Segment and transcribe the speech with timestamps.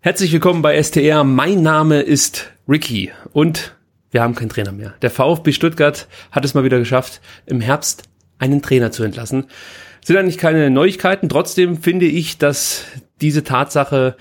[0.00, 1.24] Herzlich willkommen bei STR.
[1.24, 3.74] Mein Name ist Ricky und
[4.12, 4.94] wir haben keinen Trainer mehr.
[5.02, 8.04] Der VfB Stuttgart hat es mal wieder geschafft, im Herbst
[8.38, 9.46] einen Trainer zu entlassen.
[10.04, 11.28] Sind eigentlich keine Neuigkeiten.
[11.28, 12.84] Trotzdem finde ich, dass
[13.20, 14.16] diese Tatsache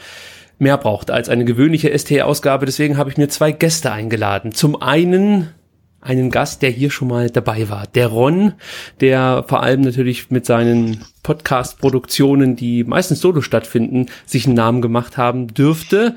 [0.57, 2.65] mehr braucht als eine gewöhnliche STR-Ausgabe.
[2.65, 4.53] Deswegen habe ich mir zwei Gäste eingeladen.
[4.53, 5.53] Zum einen
[6.01, 7.87] einen Gast, der hier schon mal dabei war.
[7.87, 8.53] Der Ron,
[9.01, 15.17] der vor allem natürlich mit seinen Podcast-Produktionen, die meistens solo stattfinden, sich einen Namen gemacht
[15.17, 16.15] haben dürfte.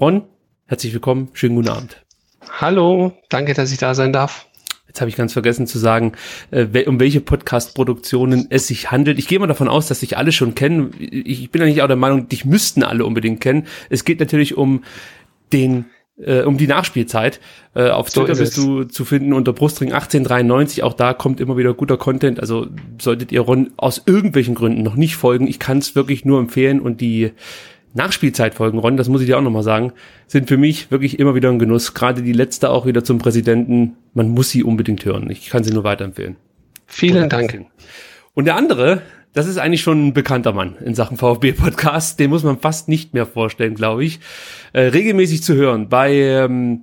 [0.00, 0.22] Ron,
[0.66, 2.02] herzlich willkommen, schönen guten Abend.
[2.60, 4.46] Hallo, danke, dass ich da sein darf.
[4.90, 6.14] Jetzt habe ich ganz vergessen zu sagen,
[6.50, 9.20] äh, um welche Podcast-Produktionen es sich handelt.
[9.20, 10.92] Ich gehe mal davon aus, dass sich alle schon kennen.
[10.98, 13.68] Ich bin eigentlich auch der Meinung, dich müssten alle unbedingt kennen.
[13.88, 14.82] Es geht natürlich um
[15.52, 15.84] den
[16.24, 17.40] äh, um die Nachspielzeit.
[17.74, 20.82] Äh, auf Twitter bist du zu finden unter Brustring 1893.
[20.82, 22.40] Auch da kommt immer wieder guter Content.
[22.40, 22.66] Also
[23.00, 26.80] solltet ihr Ron aus irgendwelchen Gründen noch nicht folgen, ich kann es wirklich nur empfehlen
[26.80, 27.32] und die
[27.92, 29.92] Nachspielzeitfolgen, Ron, das muss ich dir auch nochmal sagen,
[30.28, 31.92] sind für mich wirklich immer wieder ein Genuss.
[31.92, 33.96] Gerade die letzte auch wieder zum Präsidenten.
[34.14, 35.28] Man muss sie unbedingt hören.
[35.28, 36.36] Ich kann sie nur weiterempfehlen.
[36.86, 37.66] Vielen Dank.
[38.34, 42.18] Und der andere, das ist eigentlich schon ein bekannter Mann in Sachen VfB-Podcast.
[42.18, 44.20] Den muss man fast nicht mehr vorstellen, glaube ich.
[44.72, 46.82] Äh, regelmäßig zu hören bei, ähm,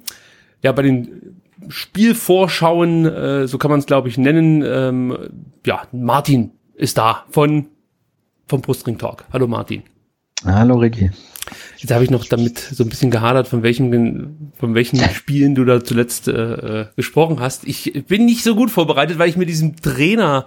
[0.61, 4.63] ja, bei den Spielvorschauen, äh, so kann man es, glaube ich, nennen.
[4.65, 5.17] Ähm,
[5.65, 7.67] ja, Martin ist da von
[8.47, 9.25] vom Brustring Talk.
[9.33, 9.83] Hallo Martin.
[10.45, 11.11] Hallo Ricky.
[11.77, 15.65] Jetzt habe ich noch damit so ein bisschen gehadert, von welchen, von welchen Spielen du
[15.65, 17.65] da zuletzt äh, äh, gesprochen hast.
[17.65, 20.45] Ich bin nicht so gut vorbereitet, weil ich mit diesem Trainer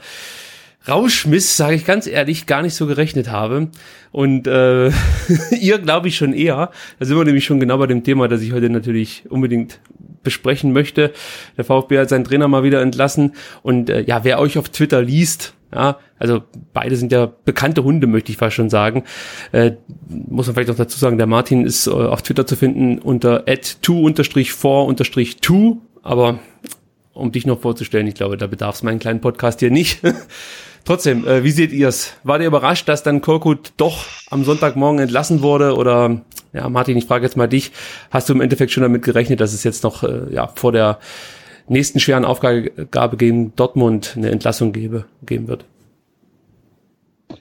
[0.88, 3.68] rausschmiss, sage ich ganz ehrlich, gar nicht so gerechnet habe.
[4.12, 4.88] Und äh,
[5.60, 6.70] ihr glaube ich schon eher.
[6.98, 9.80] Da sind wir nämlich schon genau bei dem Thema, das ich heute natürlich unbedingt
[10.22, 11.12] besprechen möchte.
[11.56, 13.34] Der VfB hat seinen Trainer mal wieder entlassen.
[13.62, 16.42] Und äh, ja, wer euch auf Twitter liest, ja, also
[16.72, 19.04] beide sind ja bekannte Hunde, möchte ich fast schon sagen.
[19.52, 19.72] Äh,
[20.08, 23.44] muss man vielleicht noch dazu sagen, der Martin ist äh, auf Twitter zu finden unter
[23.44, 26.40] at2-for-2, aber
[27.12, 30.00] um dich noch vorzustellen, ich glaube, da bedarf es meinen kleinen Podcast hier nicht.
[30.84, 32.14] Trotzdem, äh, wie seht ihr es?
[32.24, 35.76] War ihr überrascht, dass dann Korkut doch am Sonntagmorgen entlassen wurde?
[35.76, 37.72] Oder, ja, Martin, ich frage jetzt mal dich,
[38.10, 40.98] hast du im Endeffekt schon damit gerechnet, dass es jetzt noch äh, ja, vor der
[41.68, 45.64] nächsten schweren Aufgabe gegen Dortmund eine Entlassung gebe, geben wird?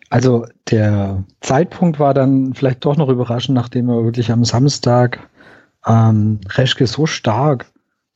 [0.09, 5.19] Also der Zeitpunkt war dann vielleicht doch noch überraschend, nachdem er wirklich am Samstag
[5.85, 7.65] ähm, Reschke so stark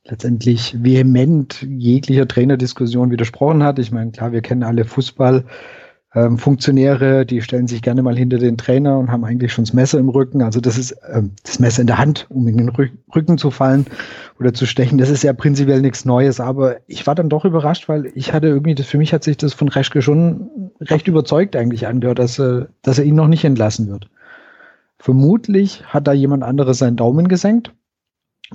[0.05, 3.79] letztendlich vehement jeglicher Trainerdiskussion widersprochen hat.
[3.79, 5.45] Ich meine, klar, wir kennen alle Fußball.
[6.15, 9.73] Ähm, Funktionäre, die stellen sich gerne mal hinter den Trainer und haben eigentlich schon das
[9.73, 10.43] Messer im Rücken.
[10.43, 13.87] Also das ist ähm, das Messer in der Hand, um in den Rücken zu fallen
[14.39, 14.99] oder zu stechen.
[14.99, 18.47] Das ist ja prinzipiell nichts Neues, aber ich war dann doch überrascht, weil ich hatte
[18.47, 22.37] irgendwie, das, für mich hat sich das von Reschke schon recht überzeugt eigentlich angehört, dass,
[22.37, 24.07] äh, dass er ihn noch nicht entlassen wird.
[24.99, 27.73] Vermutlich hat da jemand anderes seinen Daumen gesenkt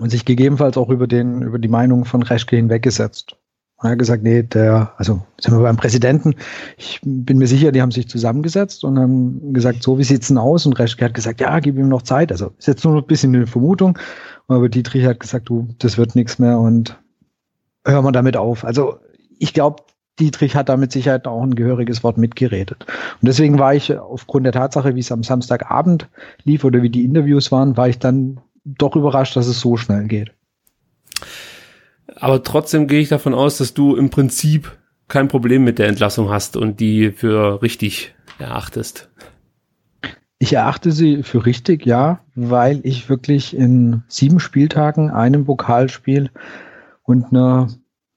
[0.01, 3.37] und sich gegebenenfalls auch über den, über die Meinung von Reschke hinweggesetzt.
[3.81, 6.35] Er hat gesagt, nee, der, also sind wir beim Präsidenten.
[6.77, 10.39] Ich bin mir sicher, die haben sich zusammengesetzt und haben gesagt, so, wie sieht's denn
[10.39, 10.67] aus?
[10.67, 12.33] Und Reschke hat gesagt, ja, gib ihm noch Zeit.
[12.33, 13.97] Also ist jetzt nur noch ein bisschen eine Vermutung.
[14.49, 16.99] Aber Dietrich hat gesagt, du, das wird nichts mehr und
[17.87, 18.65] hören wir damit auf.
[18.65, 18.99] Also
[19.39, 19.83] ich glaube,
[20.19, 22.85] Dietrich hat da mit Sicherheit auch ein gehöriges Wort mitgeredet.
[22.89, 26.09] Und deswegen war ich aufgrund der Tatsache, wie es am Samstagabend
[26.43, 28.41] lief oder wie die Interviews waren, war ich dann
[28.77, 30.33] doch überrascht, dass es so schnell geht.
[32.17, 34.77] Aber trotzdem gehe ich davon aus, dass du im Prinzip
[35.09, 39.11] kein Problem mit der Entlassung hast und die für richtig erachtest.
[40.39, 46.31] Ich erachte sie für richtig, ja, weil ich wirklich in sieben Spieltagen, einem Pokalspiel
[47.03, 47.69] und einer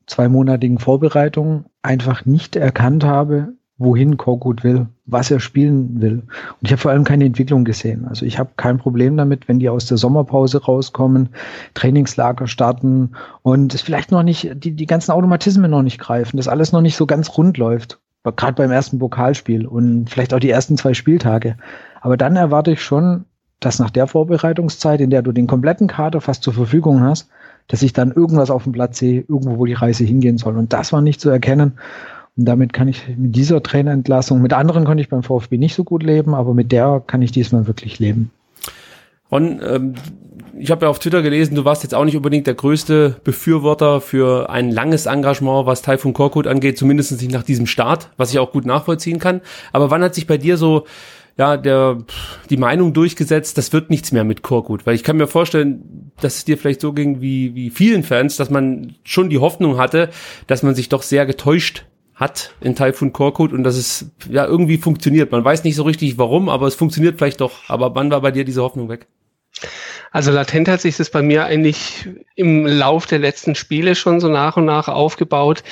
[0.05, 3.53] zweimonatigen Vorbereitung einfach nicht erkannt habe,
[3.83, 6.23] wohin Korkut will, was er spielen will.
[6.23, 8.05] Und ich habe vor allem keine Entwicklung gesehen.
[8.07, 11.29] Also ich habe kein Problem damit, wenn die aus der Sommerpause rauskommen,
[11.73, 13.11] Trainingslager starten
[13.41, 16.81] und es vielleicht noch nicht, die, die ganzen Automatismen noch nicht greifen, dass alles noch
[16.81, 17.99] nicht so ganz rund läuft.
[18.23, 21.57] Gerade beim ersten Pokalspiel und vielleicht auch die ersten zwei Spieltage.
[22.01, 23.25] Aber dann erwarte ich schon,
[23.59, 27.29] dass nach der Vorbereitungszeit, in der du den kompletten Kader fast zur Verfügung hast,
[27.67, 30.57] dass ich dann irgendwas auf dem Platz sehe, irgendwo, wo die Reise hingehen soll.
[30.57, 31.73] Und das war nicht zu erkennen.
[32.37, 35.83] Und damit kann ich mit dieser Trainerentlassung, mit anderen konnte ich beim VfB nicht so
[35.83, 38.31] gut leben, aber mit der kann ich diesmal wirklich leben.
[39.31, 39.95] Ron, ähm,
[40.57, 44.01] ich habe ja auf Twitter gelesen, du warst jetzt auch nicht unbedingt der größte Befürworter
[44.01, 48.39] für ein langes Engagement, was Taifun Korkut angeht, zumindest nicht nach diesem Start, was ich
[48.39, 49.41] auch gut nachvollziehen kann.
[49.71, 50.85] Aber wann hat sich bei dir so
[51.37, 51.99] ja, der,
[52.49, 56.37] die Meinung durchgesetzt, das wird nichts mehr mit Korkut, weil ich kann mir vorstellen, dass
[56.37, 60.09] es dir vielleicht so ging wie, wie vielen Fans, dass man schon die Hoffnung hatte,
[60.47, 61.85] dass man sich doch sehr getäuscht
[62.21, 65.31] hat in Typhoon Korkut und dass es ja irgendwie funktioniert.
[65.31, 67.67] Man weiß nicht so richtig warum, aber es funktioniert vielleicht doch.
[67.67, 69.07] Aber wann war bei dir diese Hoffnung weg?
[70.11, 74.27] Also latent hat sich das bei mir eigentlich im Lauf der letzten Spiele schon so
[74.27, 75.63] nach und nach aufgebaut.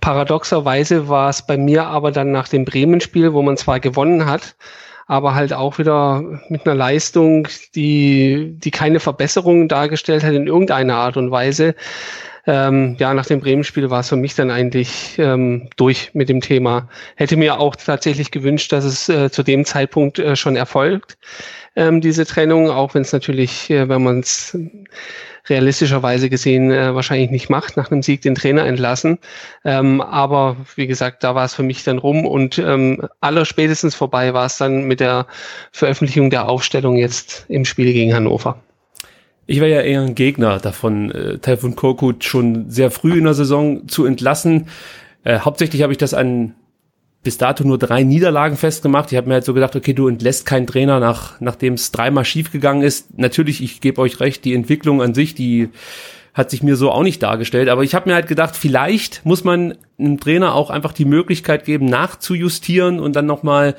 [0.00, 4.54] Paradoxerweise war es bei mir aber dann nach dem Bremen-Spiel, wo man zwar gewonnen hat,
[5.06, 10.96] aber halt auch wieder mit einer Leistung, die, die keine Verbesserung dargestellt hat in irgendeiner
[10.96, 11.74] Art und Weise.
[12.46, 16.40] Ähm, ja, nach dem Bremen-Spiel war es für mich dann eigentlich ähm, durch mit dem
[16.40, 16.88] Thema.
[17.16, 21.18] Hätte mir auch tatsächlich gewünscht, dass es äh, zu dem Zeitpunkt äh, schon erfolgt,
[21.74, 24.56] ähm, diese Trennung, auch wenn es natürlich, äh, wenn man es
[25.48, 29.18] realistischerweise gesehen äh, wahrscheinlich nicht macht, nach einem Sieg den Trainer entlassen.
[29.64, 33.94] Ähm, aber wie gesagt, da war es für mich dann rum und ähm, aller spätestens
[33.94, 35.26] vorbei war es dann mit der
[35.72, 38.60] Veröffentlichung der Aufstellung jetzt im Spiel gegen Hannover.
[39.46, 43.34] Ich war ja eher ein Gegner davon, äh, Taifun Korkut schon sehr früh in der
[43.34, 44.68] Saison zu entlassen.
[45.22, 46.54] Äh, hauptsächlich habe ich das an
[47.22, 49.10] bis dato nur drei Niederlagen festgemacht.
[49.10, 52.24] Ich habe mir halt so gedacht, okay, du entlässt keinen Trainer, nach, nachdem es dreimal
[52.24, 53.18] schiefgegangen ist.
[53.18, 55.70] Natürlich, ich gebe euch recht, die Entwicklung an sich, die
[56.34, 57.68] hat sich mir so auch nicht dargestellt.
[57.68, 61.64] Aber ich habe mir halt gedacht, vielleicht muss man einem Trainer auch einfach die Möglichkeit
[61.64, 63.74] geben, nachzujustieren und dann nochmal,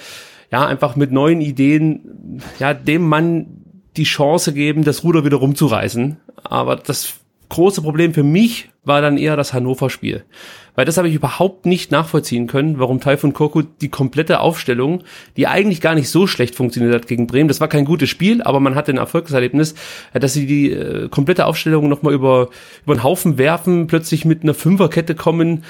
[0.51, 3.56] ja, einfach mit neuen Ideen, ja, dem Mann
[3.97, 6.17] die Chance geben, das Ruder wieder rumzureißen.
[6.43, 7.15] Aber das
[7.49, 10.23] große Problem für mich war dann eher das Hannover-Spiel.
[10.75, 15.03] Weil das habe ich überhaupt nicht nachvollziehen können, warum Taifun Korkut die komplette Aufstellung,
[15.35, 18.43] die eigentlich gar nicht so schlecht funktioniert hat gegen Bremen, das war kein gutes Spiel,
[18.43, 19.73] aber man hatte ein Erfolgserlebnis,
[20.13, 22.49] dass sie die äh, komplette Aufstellung nochmal über,
[22.85, 25.63] über den Haufen werfen, plötzlich mit einer Fünferkette kommen,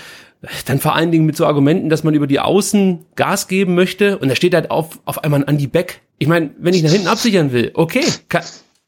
[0.66, 4.18] dann vor allen Dingen mit so Argumenten, dass man über die Außen Gas geben möchte
[4.18, 6.02] und da steht halt auf, auf einmal ein Andy Beck.
[6.20, 8.44] Ich meine, wenn ich nach hinten absichern will, okay, kann,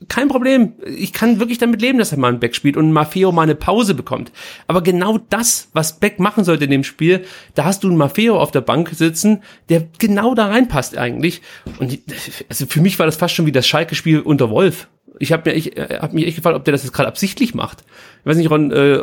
[0.08, 0.74] kein Problem.
[0.86, 3.56] Ich kann wirklich damit leben, dass er mal einen Beck spielt und Maffeo mal eine
[3.56, 4.32] Pause bekommt.
[4.68, 8.40] Aber genau das, was Beck machen sollte in dem Spiel, da hast du einen Maffeo
[8.40, 11.42] auf der Bank sitzen, der genau da reinpasst eigentlich.
[11.80, 12.00] Und
[12.48, 14.88] also für mich war das fast schon wie das Schalke-Spiel unter Wolf.
[15.18, 17.54] Ich habe mir, ich äh, hab mich echt gefragt, ob der das jetzt gerade absichtlich
[17.56, 17.84] macht.
[18.22, 19.02] Ich weiß nicht, Ron, äh,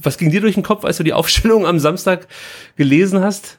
[0.00, 2.28] was ging dir durch den Kopf, als du die Aufstellung am Samstag
[2.76, 3.58] gelesen hast?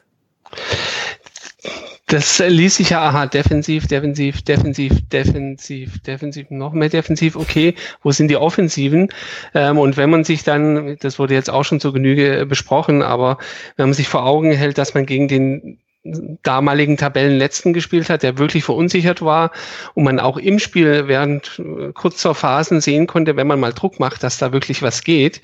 [2.12, 8.12] Das ließ sich ja, aha, defensiv, defensiv, defensiv, defensiv, defensiv, noch mehr defensiv, okay, wo
[8.12, 9.08] sind die Offensiven?
[9.54, 13.38] Ähm, und wenn man sich dann, das wurde jetzt auch schon zur Genüge besprochen, aber
[13.76, 18.38] wenn man sich vor Augen hält, dass man gegen den damaligen Tabellenletzten gespielt hat, der
[18.38, 19.52] wirklich verunsichert war
[19.94, 24.00] und man auch im Spiel während äh, kurzer Phasen sehen konnte, wenn man mal Druck
[24.00, 25.42] macht, dass da wirklich was geht.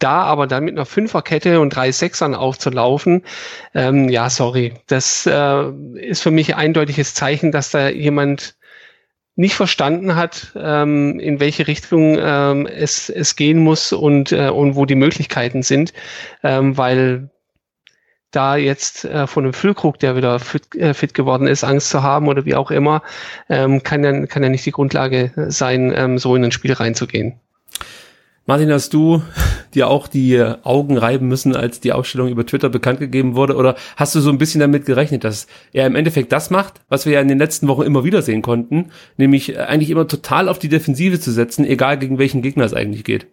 [0.00, 3.22] Da aber dann mit einer Fünferkette und drei Sechsern aufzulaufen,
[3.74, 8.56] ähm, ja, sorry, das äh, ist für mich ein eindeutiges Zeichen, dass da jemand
[9.36, 14.74] nicht verstanden hat, ähm, in welche Richtung ähm, es, es gehen muss und, äh, und
[14.74, 15.92] wo die Möglichkeiten sind,
[16.42, 17.30] ähm, weil
[18.30, 22.02] da jetzt äh, von einem Füllkrug, der wieder fit, äh, fit geworden ist, Angst zu
[22.02, 23.02] haben oder wie auch immer,
[23.48, 27.40] ähm, kann, ja, kann ja nicht die Grundlage sein, ähm, so in ein Spiel reinzugehen.
[28.46, 29.22] Martin, hast du
[29.74, 33.54] dir auch die Augen reiben müssen, als die Ausstellung über Twitter bekannt gegeben wurde?
[33.54, 37.06] Oder hast du so ein bisschen damit gerechnet, dass er im Endeffekt das macht, was
[37.06, 40.58] wir ja in den letzten Wochen immer wieder sehen konnten, nämlich eigentlich immer total auf
[40.58, 43.28] die Defensive zu setzen, egal gegen welchen Gegner es eigentlich geht?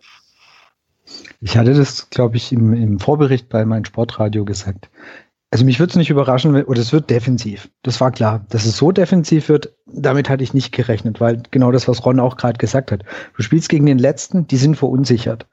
[1.39, 4.89] Ich hatte das, glaube ich, im, im Vorbericht bei meinem Sportradio gesagt.
[5.49, 7.69] Also mich würde es nicht überraschen, oder es wird defensiv.
[7.83, 8.45] Das war klar.
[8.49, 12.19] Dass es so defensiv wird, damit hatte ich nicht gerechnet, weil genau das, was Ron
[12.19, 13.03] auch gerade gesagt hat.
[13.35, 15.47] Du spielst gegen den Letzten, die sind verunsichert.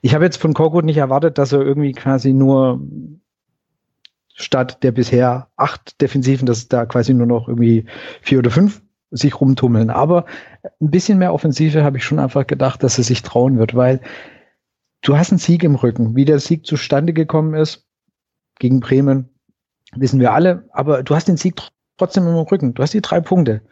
[0.00, 2.80] Ich habe jetzt von Korkut nicht erwartet, dass er irgendwie quasi nur
[4.34, 7.86] statt der bisher acht Defensiven, dass da quasi nur noch irgendwie
[8.20, 9.90] vier oder fünf sich rumtummeln.
[9.90, 10.26] Aber
[10.80, 14.00] ein bisschen mehr Offensive habe ich schon einfach gedacht, dass er sich trauen wird, weil
[15.06, 16.16] du hast einen Sieg im Rücken.
[16.16, 17.86] Wie der Sieg zustande gekommen ist
[18.58, 19.28] gegen Bremen,
[19.94, 20.64] wissen wir alle.
[20.72, 21.60] Aber du hast den Sieg
[21.96, 22.74] trotzdem im Rücken.
[22.74, 23.62] Du hast die drei Punkte.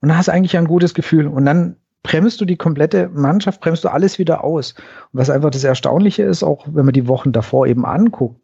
[0.00, 1.26] Und dann hast du eigentlich ein gutes Gefühl.
[1.26, 4.74] Und dann bremst du die komplette Mannschaft, bremst du alles wieder aus.
[5.12, 8.40] Und was einfach das Erstaunliche ist, auch wenn man die Wochen davor eben anguckt,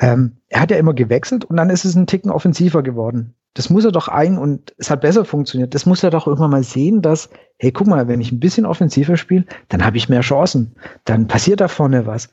[0.00, 3.68] ähm, er hat ja immer gewechselt und dann ist es ein Ticken offensiver geworden das
[3.68, 5.74] muss er doch ein und es hat besser funktioniert.
[5.74, 7.28] Das muss er doch irgendwann mal sehen, dass,
[7.58, 10.74] hey, guck mal, wenn ich ein bisschen offensiver spiele, dann habe ich mehr Chancen.
[11.04, 12.30] Dann passiert da vorne was.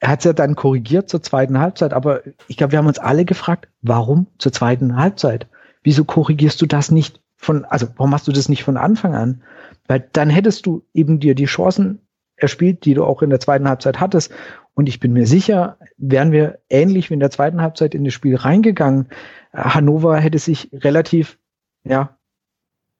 [0.00, 2.98] Er hat es ja dann korrigiert zur zweiten Halbzeit, aber ich glaube, wir haben uns
[2.98, 5.48] alle gefragt, warum zur zweiten Halbzeit?
[5.82, 9.42] Wieso korrigierst du das nicht von, also warum machst du das nicht von Anfang an?
[9.86, 12.00] Weil dann hättest du eben dir die Chancen
[12.38, 14.32] erspielt, die du auch in der zweiten Halbzeit hattest.
[14.74, 18.14] Und ich bin mir sicher, wären wir ähnlich wie in der zweiten Halbzeit in das
[18.14, 19.08] Spiel reingegangen,
[19.52, 21.38] Hannover hätte sich relativ,
[21.84, 22.16] ja,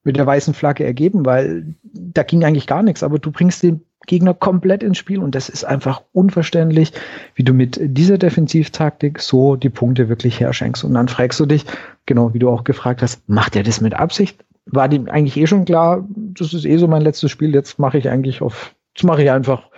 [0.02, 3.02] mit der weißen Flagge ergeben, weil da ging eigentlich gar nichts.
[3.02, 6.92] Aber du bringst den Gegner komplett ins Spiel und das ist einfach unverständlich,
[7.34, 10.82] wie du mit dieser Defensivtaktik so die Punkte wirklich herschenkst.
[10.82, 11.66] Und dann fragst du dich,
[12.06, 14.42] genau wie du auch gefragt hast, macht er das mit Absicht?
[14.70, 17.98] war dem eigentlich eh schon klar, das ist eh so mein letztes Spiel, jetzt mache
[17.98, 19.70] ich eigentlich auf, jetzt mache ich einfach,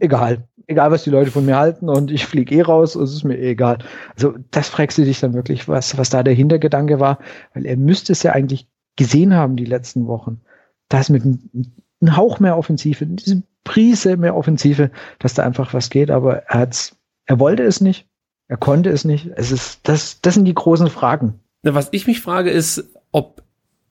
[0.00, 1.88] egal, egal was die Leute von mir halten.
[1.88, 3.78] Und ich fliege eh raus, es ist mir eh egal.
[4.14, 7.18] Also das fragst du dich dann wirklich, was, was da der Hintergedanke war,
[7.54, 10.42] weil er müsste es ja eigentlich gesehen haben die letzten Wochen,
[10.88, 16.10] dass mit einem Hauch mehr Offensive, diese Prise mehr Offensive, dass da einfach was geht,
[16.10, 18.06] aber er hat's, er wollte es nicht,
[18.48, 19.30] er konnte es nicht.
[19.36, 21.40] Es ist, das, das sind die großen Fragen.
[21.62, 23.42] Was ich mich frage, ist, ob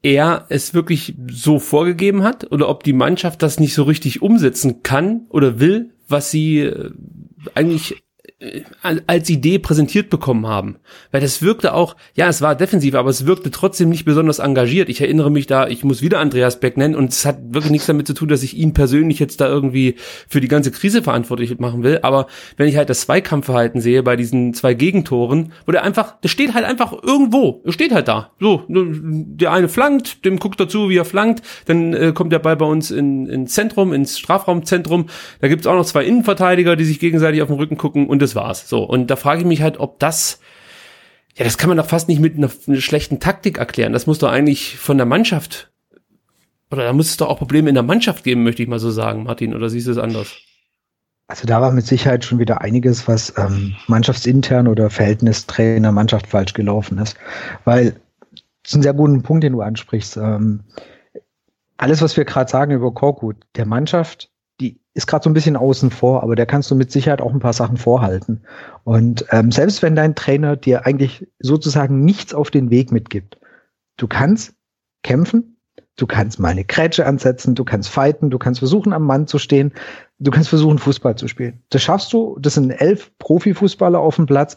[0.06, 4.84] er es wirklich so vorgegeben hat oder ob die Mannschaft das nicht so richtig umsetzen
[4.84, 6.92] kann oder will, was sie äh,
[7.56, 8.04] eigentlich
[8.82, 10.76] als Idee präsentiert bekommen haben.
[11.12, 14.90] Weil das wirkte auch, ja, es war defensiv, aber es wirkte trotzdem nicht besonders engagiert.
[14.90, 17.88] Ich erinnere mich da, ich muss wieder Andreas Beck nennen und es hat wirklich nichts
[17.88, 19.96] damit zu tun, dass ich ihn persönlich jetzt da irgendwie
[20.28, 22.00] für die ganze Krise verantwortlich machen will.
[22.02, 22.28] Aber
[22.58, 26.54] wenn ich halt das Zweikampfverhalten sehe bei diesen zwei Gegentoren, wo der einfach, der steht
[26.54, 28.32] halt einfach irgendwo, er steht halt da.
[28.42, 32.58] So, der eine flankt, dem guckt dazu, wie er flankt, dann äh, kommt der Ball
[32.58, 35.06] bei uns in, ins Zentrum, ins Strafraumzentrum.
[35.40, 38.36] Da gibt's auch noch zwei Innenverteidiger, die sich gegenseitig auf den Rücken gucken und das
[38.36, 38.68] war's.
[38.68, 40.40] So, und da frage ich mich halt, ob das,
[41.36, 43.94] ja, das kann man doch fast nicht mit einer, einer schlechten Taktik erklären.
[43.94, 45.72] Das muss doch eigentlich von der Mannschaft,
[46.72, 48.92] oder da muss es doch auch Probleme in der Mannschaft geben, möchte ich mal so
[48.92, 50.36] sagen, Martin, oder siehst du es anders?
[51.28, 56.54] Also da war mit Sicherheit schon wieder einiges, was ähm, mannschaftsintern oder Verhältnistrainer Mannschaft falsch
[56.54, 57.18] gelaufen ist.
[57.64, 57.96] Weil,
[58.62, 60.18] das ist ein sehr guter Punkt, den du ansprichst.
[60.18, 60.64] Ähm,
[61.78, 64.30] alles, was wir gerade sagen über Korkut, der Mannschaft
[64.96, 67.40] ist gerade so ein bisschen außen vor, aber der kannst du mit Sicherheit auch ein
[67.40, 68.42] paar Sachen vorhalten.
[68.86, 73.38] Und ähm, selbst wenn dein Trainer dir eigentlich sozusagen nichts auf den Weg mitgibt,
[73.98, 74.56] du kannst
[75.04, 75.58] kämpfen,
[75.98, 79.38] du kannst mal eine Grätsche ansetzen, du kannst fighten, du kannst versuchen, am Mann zu
[79.38, 79.74] stehen,
[80.20, 81.62] du kannst versuchen, Fußball zu spielen.
[81.70, 84.56] Das schaffst du, das sind elf Profifußballer auf dem Platz.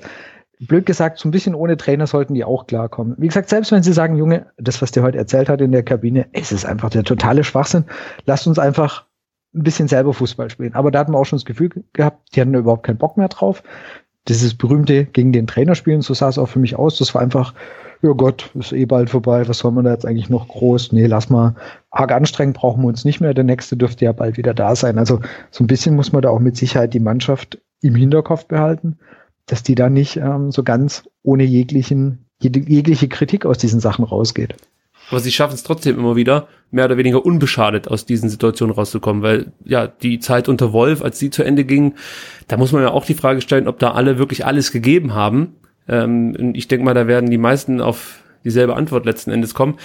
[0.60, 3.16] Blöd gesagt, so ein bisschen ohne Trainer sollten die auch klarkommen.
[3.18, 5.84] Wie gesagt, selbst wenn sie sagen, Junge, das, was der heute erzählt hat in der
[5.84, 7.86] Kabine, es ist einfach der totale Schwachsinn.
[8.24, 9.07] Lasst uns einfach
[9.54, 10.74] ein bisschen selber Fußball spielen.
[10.74, 13.28] Aber da hatten wir auch schon das Gefühl gehabt, die hatten überhaupt keinen Bock mehr
[13.28, 13.62] drauf.
[14.28, 16.98] Dieses berühmte gegen den Trainer spielen, so sah es auch für mich aus.
[16.98, 17.54] Das war einfach,
[18.02, 20.92] ja Gott, ist eh bald vorbei, was soll man da jetzt eigentlich noch groß?
[20.92, 21.54] Nee, lass mal,
[21.90, 23.32] arg anstrengend brauchen wir uns nicht mehr.
[23.32, 24.98] Der nächste dürfte ja bald wieder da sein.
[24.98, 28.98] Also so ein bisschen muss man da auch mit Sicherheit die Mannschaft im Hinterkopf behalten,
[29.46, 34.56] dass die da nicht ähm, so ganz ohne jeglichen, jegliche Kritik aus diesen Sachen rausgeht.
[35.10, 39.22] Aber sie schaffen es trotzdem immer wieder, mehr oder weniger unbeschadet aus diesen Situationen rauszukommen,
[39.22, 41.94] weil ja, die Zeit unter Wolf, als sie zu Ende ging,
[42.46, 45.54] da muss man ja auch die Frage stellen, ob da alle wirklich alles gegeben haben.
[45.88, 49.78] Ähm, ich denke mal, da werden die meisten auf dieselbe Antwort letzten Endes kommen.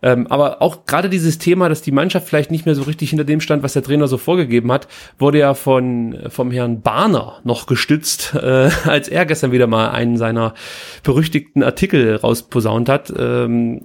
[0.00, 3.24] Ähm, aber auch gerade dieses Thema, dass die Mannschaft vielleicht nicht mehr so richtig hinter
[3.24, 4.86] dem stand, was der Trainer so vorgegeben hat,
[5.18, 10.16] wurde ja von vom Herrn Barner noch gestützt, äh, als er gestern wieder mal einen
[10.16, 10.54] seiner
[11.02, 13.12] berüchtigten Artikel rausposaunt hat.
[13.16, 13.82] Ähm,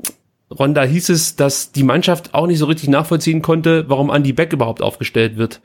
[0.57, 4.53] Ronda hieß es, dass die Mannschaft auch nicht so richtig nachvollziehen konnte, warum Andy Beck
[4.53, 5.61] überhaupt aufgestellt wird.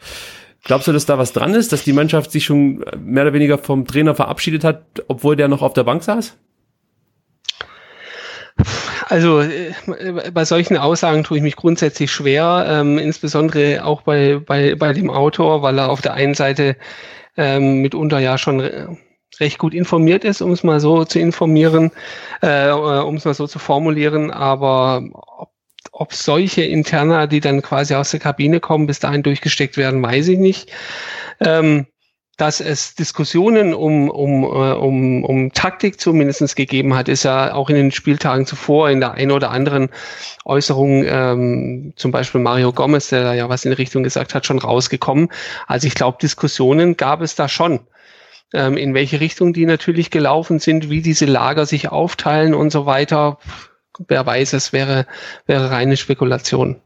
[0.65, 3.59] Glaubst du, dass da was dran ist, dass die Mannschaft sich schon mehr oder weniger
[3.59, 6.37] vom Trainer verabschiedet hat, obwohl der noch auf der Bank saß?
[9.09, 9.73] Also äh,
[10.33, 15.11] bei solchen Aussagen tue ich mich grundsätzlich schwer, ähm, insbesondere auch bei, bei, bei dem
[15.11, 16.77] Autor, weil er auf der einen Seite
[17.37, 18.99] ähm, mitunter ja schon
[19.41, 21.91] recht gut informiert ist, um es mal so zu informieren,
[22.43, 25.51] äh, um es mal so zu formulieren, aber ob,
[25.93, 30.29] ob solche Interna, die dann quasi aus der Kabine kommen, bis dahin durchgesteckt werden, weiß
[30.29, 30.73] ich nicht.
[31.41, 31.87] Ähm,
[32.39, 37.69] dass es Diskussionen um, um, äh, um, um Taktik zumindestens gegeben hat, ist ja auch
[37.69, 39.89] in den Spieltagen zuvor in der einen oder anderen
[40.45, 44.47] Äußerung, ähm, zum Beispiel Mario Gomez, der da ja was in die Richtung gesagt hat,
[44.47, 45.31] schon rausgekommen.
[45.67, 47.81] Also ich glaube, Diskussionen gab es da schon
[48.53, 52.87] ähm, in welche Richtung die natürlich gelaufen sind, wie diese Lager sich aufteilen und so
[52.87, 53.39] weiter.
[54.07, 55.07] Wer weiß, es wäre,
[55.47, 56.81] wäre reine Spekulation.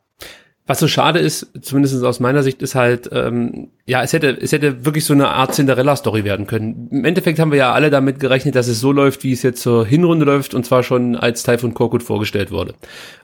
[0.64, 4.52] Was so schade ist, zumindest aus meiner Sicht, ist halt, ähm, ja, es hätte, es
[4.52, 6.88] hätte wirklich so eine Art Cinderella-Story werden können.
[6.92, 9.61] Im Endeffekt haben wir ja alle damit gerechnet, dass es so läuft, wie es jetzt
[9.61, 12.75] zur Hinrunde läuft, und zwar schon als Typhoon Korkut vorgestellt wurde.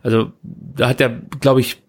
[0.03, 1.81] Also da hat der, glaube ich,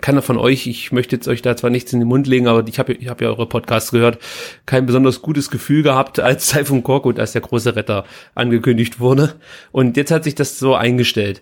[0.00, 2.66] keiner von euch, ich möchte jetzt euch da zwar nichts in den Mund legen, aber
[2.66, 4.18] ich habe ich hab ja eure Podcasts gehört,
[4.66, 9.36] kein besonders gutes Gefühl gehabt, als Typhoon Korkut als der große Retter angekündigt wurde.
[9.70, 11.40] Und jetzt hat sich das so eingestellt.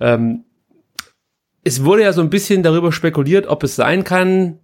[0.00, 0.44] Ähm,
[1.64, 4.58] es wurde ja so ein bisschen darüber spekuliert, ob es sein kann,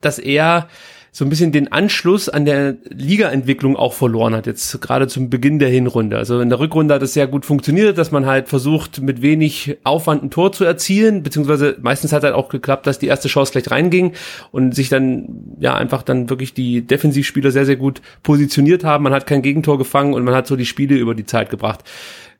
[0.00, 0.68] dass er
[1.12, 5.58] so ein bisschen den Anschluss an der Ligaentwicklung auch verloren hat, jetzt gerade zum Beginn
[5.58, 6.16] der Hinrunde.
[6.16, 9.78] Also in der Rückrunde hat es sehr gut funktioniert, dass man halt versucht, mit wenig
[9.82, 13.52] Aufwand ein Tor zu erzielen, beziehungsweise meistens hat halt auch geklappt, dass die erste Chance
[13.52, 14.12] gleich reinging
[14.52, 19.02] und sich dann, ja, einfach dann wirklich die Defensivspieler sehr, sehr gut positioniert haben.
[19.02, 21.80] Man hat kein Gegentor gefangen und man hat so die Spiele über die Zeit gebracht.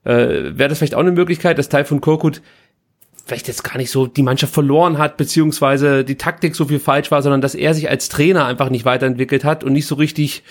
[0.05, 2.41] Äh, Wäre das vielleicht auch eine Möglichkeit, dass Teil von Korkut
[3.31, 7.13] vielleicht jetzt gar nicht so die Mannschaft verloren hat, beziehungsweise die Taktik so viel falsch
[7.13, 10.43] war, sondern dass er sich als Trainer einfach nicht weiterentwickelt hat und nicht so richtig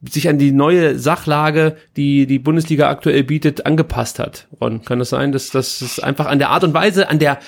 [0.00, 4.48] sich an die neue Sachlage, die die Bundesliga aktuell bietet, angepasst hat.
[4.58, 7.40] Ron, kann das sein, dass das einfach an der Art und Weise, an der,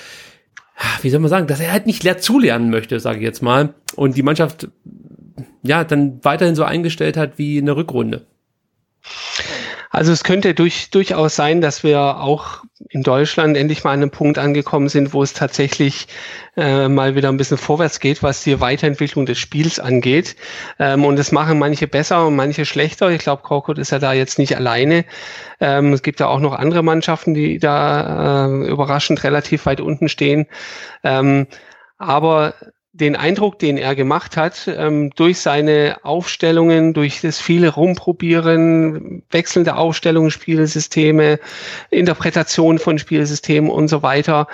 [1.01, 3.73] wie soll man sagen, dass er halt nicht leer zulernen möchte, sage ich jetzt mal,
[3.95, 4.67] und die Mannschaft
[5.63, 8.27] ja dann weiterhin so eingestellt hat wie eine Rückrunde.
[9.91, 14.09] Also es könnte durch, durchaus sein, dass wir auch in Deutschland endlich mal an einem
[14.09, 16.07] Punkt angekommen sind, wo es tatsächlich
[16.55, 20.37] äh, mal wieder ein bisschen vorwärts geht, was die Weiterentwicklung des Spiels angeht.
[20.79, 23.11] Ähm, und das machen manche besser und manche schlechter.
[23.11, 25.03] Ich glaube, Korkut ist ja da jetzt nicht alleine.
[25.59, 30.07] Ähm, es gibt ja auch noch andere Mannschaften, die da äh, überraschend relativ weit unten
[30.07, 30.47] stehen.
[31.03, 31.47] Ähm,
[31.97, 32.53] aber
[32.93, 39.75] den Eindruck, den er gemacht hat, ähm, durch seine Aufstellungen, durch das viele Rumprobieren, wechselnde
[39.77, 41.39] Aufstellungen, Spielsysteme,
[41.89, 44.47] Interpretation von Spielsystemen und so weiter,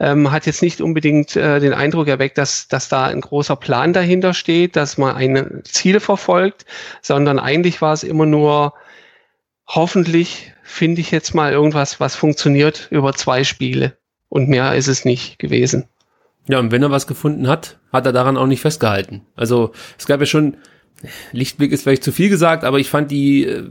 [0.00, 3.92] ähm, hat jetzt nicht unbedingt äh, den Eindruck erweckt, dass, dass da ein großer Plan
[3.92, 6.64] dahinter steht, dass man ein Ziel verfolgt,
[7.02, 8.72] sondern eigentlich war es immer nur,
[9.66, 13.98] hoffentlich finde ich jetzt mal irgendwas, was funktioniert über zwei Spiele.
[14.30, 15.88] Und mehr ist es nicht gewesen.
[16.48, 19.22] Ja, und wenn er was gefunden hat, hat er daran auch nicht festgehalten.
[19.36, 20.56] Also es gab ja schon,
[21.32, 23.70] Lichtblick ist vielleicht zu viel gesagt, aber ich fand die äh,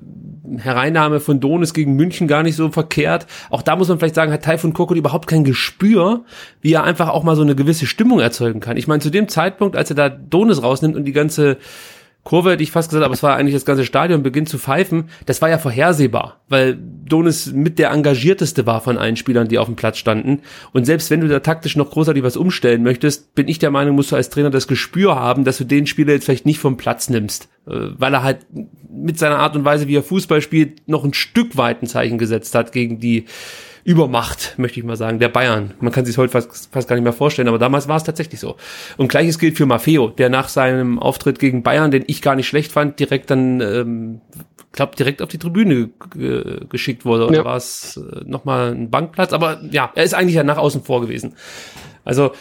[0.57, 3.27] Hereinnahme von Donis gegen München gar nicht so verkehrt.
[3.49, 6.23] Auch da muss man vielleicht sagen, hat Taifun Korkut überhaupt kein Gespür,
[6.61, 8.77] wie er einfach auch mal so eine gewisse Stimmung erzeugen kann.
[8.77, 11.57] Ich meine, zu dem Zeitpunkt, als er da Donis rausnimmt und die ganze
[12.23, 15.09] Kurve hätte ich fast gesagt, aber es war eigentlich das ganze Stadion beginnt zu pfeifen.
[15.25, 19.65] Das war ja vorhersehbar, weil Donis mit der engagierteste war von allen Spielern, die auf
[19.65, 20.41] dem Platz standen.
[20.71, 23.95] Und selbst wenn du da taktisch noch großartig was umstellen möchtest, bin ich der Meinung,
[23.95, 26.77] musst du als Trainer das Gespür haben, dass du den Spieler jetzt vielleicht nicht vom
[26.77, 28.45] Platz nimmst, äh, weil er halt
[28.91, 32.19] mit seiner Art und Weise, wie er Fußball spielt, noch ein Stück weit ein Zeichen
[32.19, 33.25] gesetzt hat gegen die
[33.83, 35.73] Übermacht, möchte ich mal sagen, der Bayern.
[35.79, 38.39] Man kann sich heute fast, fast gar nicht mehr vorstellen, aber damals war es tatsächlich
[38.39, 38.57] so.
[38.97, 42.47] Und gleiches gilt für Maffeo, der nach seinem Auftritt gegen Bayern, den ich gar nicht
[42.47, 44.21] schlecht fand, direkt dann, ähm,
[44.71, 47.27] glaube direkt auf die Tribüne äh, geschickt wurde.
[47.27, 47.45] Oder ja.
[47.45, 49.34] war es äh, nochmal ein Bankplatz?
[49.34, 51.36] Aber ja, er ist eigentlich ja nach außen vor gewesen.
[52.06, 52.32] Also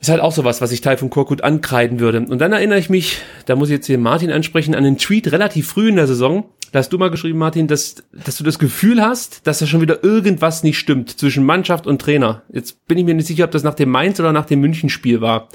[0.00, 2.20] ist halt auch sowas, was ich Teil von Korkut ankreiden würde.
[2.20, 5.32] Und dann erinnere ich mich, da muss ich jetzt hier Martin ansprechen, an einen Tweet
[5.32, 8.58] relativ früh in der Saison, da hast du mal geschrieben, Martin, dass, dass du das
[8.58, 12.42] Gefühl hast, dass da schon wieder irgendwas nicht stimmt zwischen Mannschaft und Trainer.
[12.52, 15.20] Jetzt bin ich mir nicht sicher, ob das nach dem Mainz oder nach dem München-Spiel
[15.20, 15.48] war.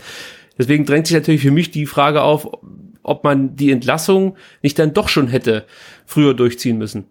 [0.57, 2.47] Deswegen drängt sich natürlich für mich die Frage auf,
[3.03, 5.65] ob man die Entlassung nicht dann doch schon hätte
[6.05, 7.05] früher durchziehen müssen.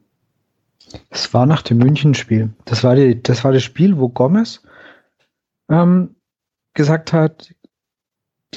[1.10, 2.50] Es war nach dem München-Spiel.
[2.64, 4.62] Das war die, das war das Spiel, wo Gomez
[5.70, 6.14] ähm,
[6.74, 7.54] gesagt hat,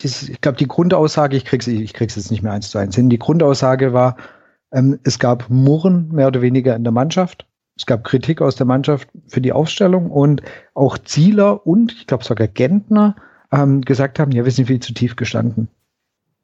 [0.01, 3.10] ich glaube, die Grundaussage, ich krieg's, ich krieg's jetzt nicht mehr eins zu eins hin.
[3.10, 4.17] Die Grundaussage war,
[4.71, 7.47] ähm, es gab Murren mehr oder weniger in der Mannschaft.
[7.78, 10.41] Es gab Kritik aus der Mannschaft für die Aufstellung und
[10.73, 13.15] auch Zieler und ich glaube sogar Gentner
[13.51, 15.67] ähm, gesagt haben, ja, wir sind viel zu tief gestanden.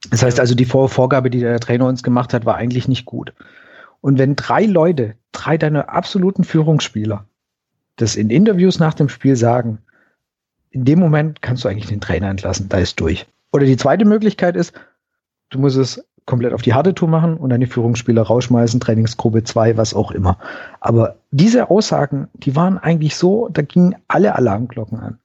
[0.10, 3.06] Das heißt also, die Vor Vorgabe, die der Trainer uns gemacht hat, war eigentlich nicht
[3.06, 3.34] gut.
[4.02, 7.26] Und wenn drei Leute, drei deiner absoluten Führungsspieler,
[7.98, 9.78] das in Interviews nach dem Spiel sagen,
[10.72, 13.28] in dem Moment kannst du eigentlich den Trainer entlassen, da ist durch.
[13.52, 14.74] Oder die zweite Möglichkeit ist,
[15.50, 19.44] du musst es komplett auf die harte Tour machen und dann die Führungsspieler rausschmeißen, Trainingsgruppe
[19.44, 20.38] 2, was auch immer.
[20.80, 25.20] Aber diese Aussagen, die waren eigentlich so, da gingen alle Alarmglocken an.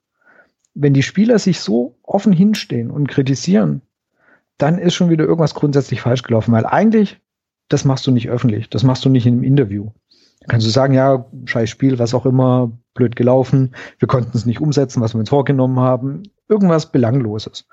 [0.73, 3.81] Wenn die Spieler sich so offen hinstehen und kritisieren,
[4.57, 7.19] dann ist schon wieder irgendwas grundsätzlich falsch gelaufen, weil eigentlich,
[7.69, 9.91] das machst du nicht öffentlich, das machst du nicht in einem Interview.
[10.41, 14.45] Da kannst du sagen, ja, scheiß Spiel, was auch immer, blöd gelaufen, wir konnten es
[14.45, 17.67] nicht umsetzen, was wir uns vorgenommen haben, irgendwas Belangloses.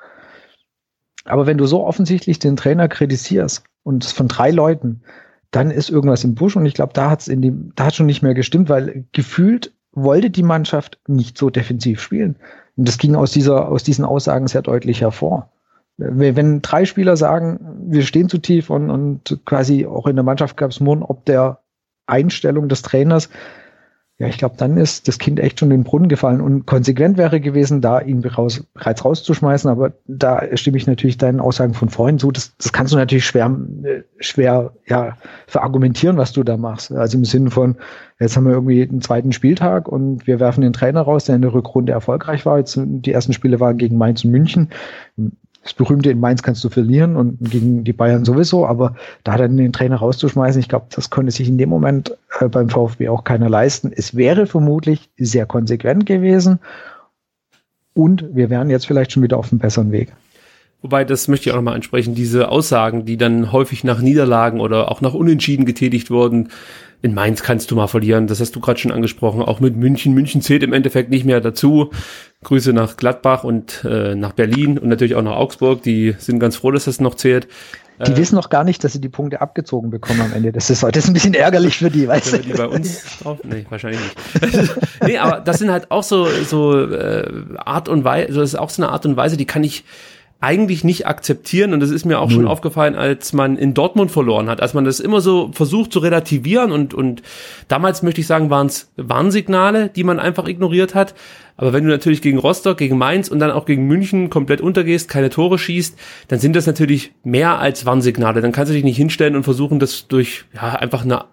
[1.25, 5.03] Aber wenn du so offensichtlich den Trainer kritisierst und von drei Leuten,
[5.51, 7.95] dann ist irgendwas im Busch und ich glaube, da hat es in dem, da hat
[7.95, 12.37] schon nicht mehr gestimmt, weil gefühlt wollte die Mannschaft nicht so defensiv spielen.
[12.77, 15.51] Und das ging aus dieser, aus diesen Aussagen sehr deutlich hervor.
[15.97, 20.57] Wenn drei Spieler sagen, wir stehen zu tief und, und quasi auch in der Mannschaft
[20.57, 21.61] gab es Murren ob der
[22.07, 23.31] Einstellung des Trainers,
[24.19, 27.19] ja, ich glaube, dann ist das Kind echt schon in den Brunnen gefallen und konsequent
[27.19, 29.69] wäre gewesen, da ihn bereits, bereits rauszuschmeißen.
[29.69, 32.31] Aber da stimme ich natürlich deinen Aussagen von vorhin zu.
[32.31, 33.51] Das, das kannst du natürlich schwer,
[34.21, 35.17] schwer ja,
[35.49, 36.93] verargumentieren, was du da machst.
[36.93, 37.75] Also im Sinne von,
[38.21, 41.43] jetzt haben wir irgendwie einen zweiten Spieltag und wir werfen den Trainer raus, der in
[41.43, 42.59] der Rückrunde erfolgreich war.
[42.59, 44.71] Jetzt, die ersten Spiele waren gegen Mainz und München
[45.65, 49.57] das berühmte in Mainz kannst du verlieren und gegen die Bayern sowieso, aber da dann
[49.57, 53.25] den Trainer rauszuschmeißen, ich glaube, das konnte sich in dem Moment äh, beim VfB auch
[53.25, 53.91] keiner leisten.
[53.95, 56.61] Es wäre vermutlich sehr konsequent gewesen
[57.95, 60.13] und wir wären jetzt vielleicht schon wieder auf einem besseren Weg.
[60.83, 64.91] Wobei, das möchte ich auch nochmal ansprechen, diese Aussagen, die dann häufig nach Niederlagen oder
[64.91, 66.51] auch nach Unentschieden getätigt wurden,
[67.05, 70.15] in Mainz kannst du mal verlieren, das hast du gerade schon angesprochen, auch mit München.
[70.15, 71.91] München zählt im Endeffekt nicht mehr dazu.
[72.45, 76.57] Grüße nach Gladbach und äh, nach Berlin und natürlich auch nach Augsburg, die sind ganz
[76.57, 77.49] froh, dass das noch zählt.
[78.07, 80.51] Die äh, wissen noch gar nicht, dass sie die Punkte abgezogen bekommen am Ende.
[80.53, 82.39] Das ist heute ein bisschen ärgerlich für die, weißt du?
[82.39, 83.39] Die bei uns drauf?
[83.45, 84.77] Nee, wahrscheinlich nicht.
[85.07, 88.71] nee, aber das sind halt auch so, so äh, Art und Weise, das ist auch
[88.71, 89.85] so eine Art und Weise, die kann ich
[90.45, 92.37] eigentlich nicht akzeptieren und das ist mir auch Null.
[92.37, 96.01] schon aufgefallen, als man in Dortmund verloren hat, als man das immer so versucht zu
[96.01, 97.23] relativieren und und
[97.69, 101.15] damals möchte ich sagen, waren es Warnsignale, die man einfach ignoriert hat,
[101.57, 105.09] aber wenn du natürlich gegen Rostock, gegen Mainz und dann auch gegen München komplett untergehst,
[105.09, 105.97] keine Tore schießt,
[106.29, 108.41] dann sind das natürlich mehr als Warnsignale.
[108.41, 111.25] Dann kannst du dich nicht hinstellen und versuchen, das durch ja, einfach eine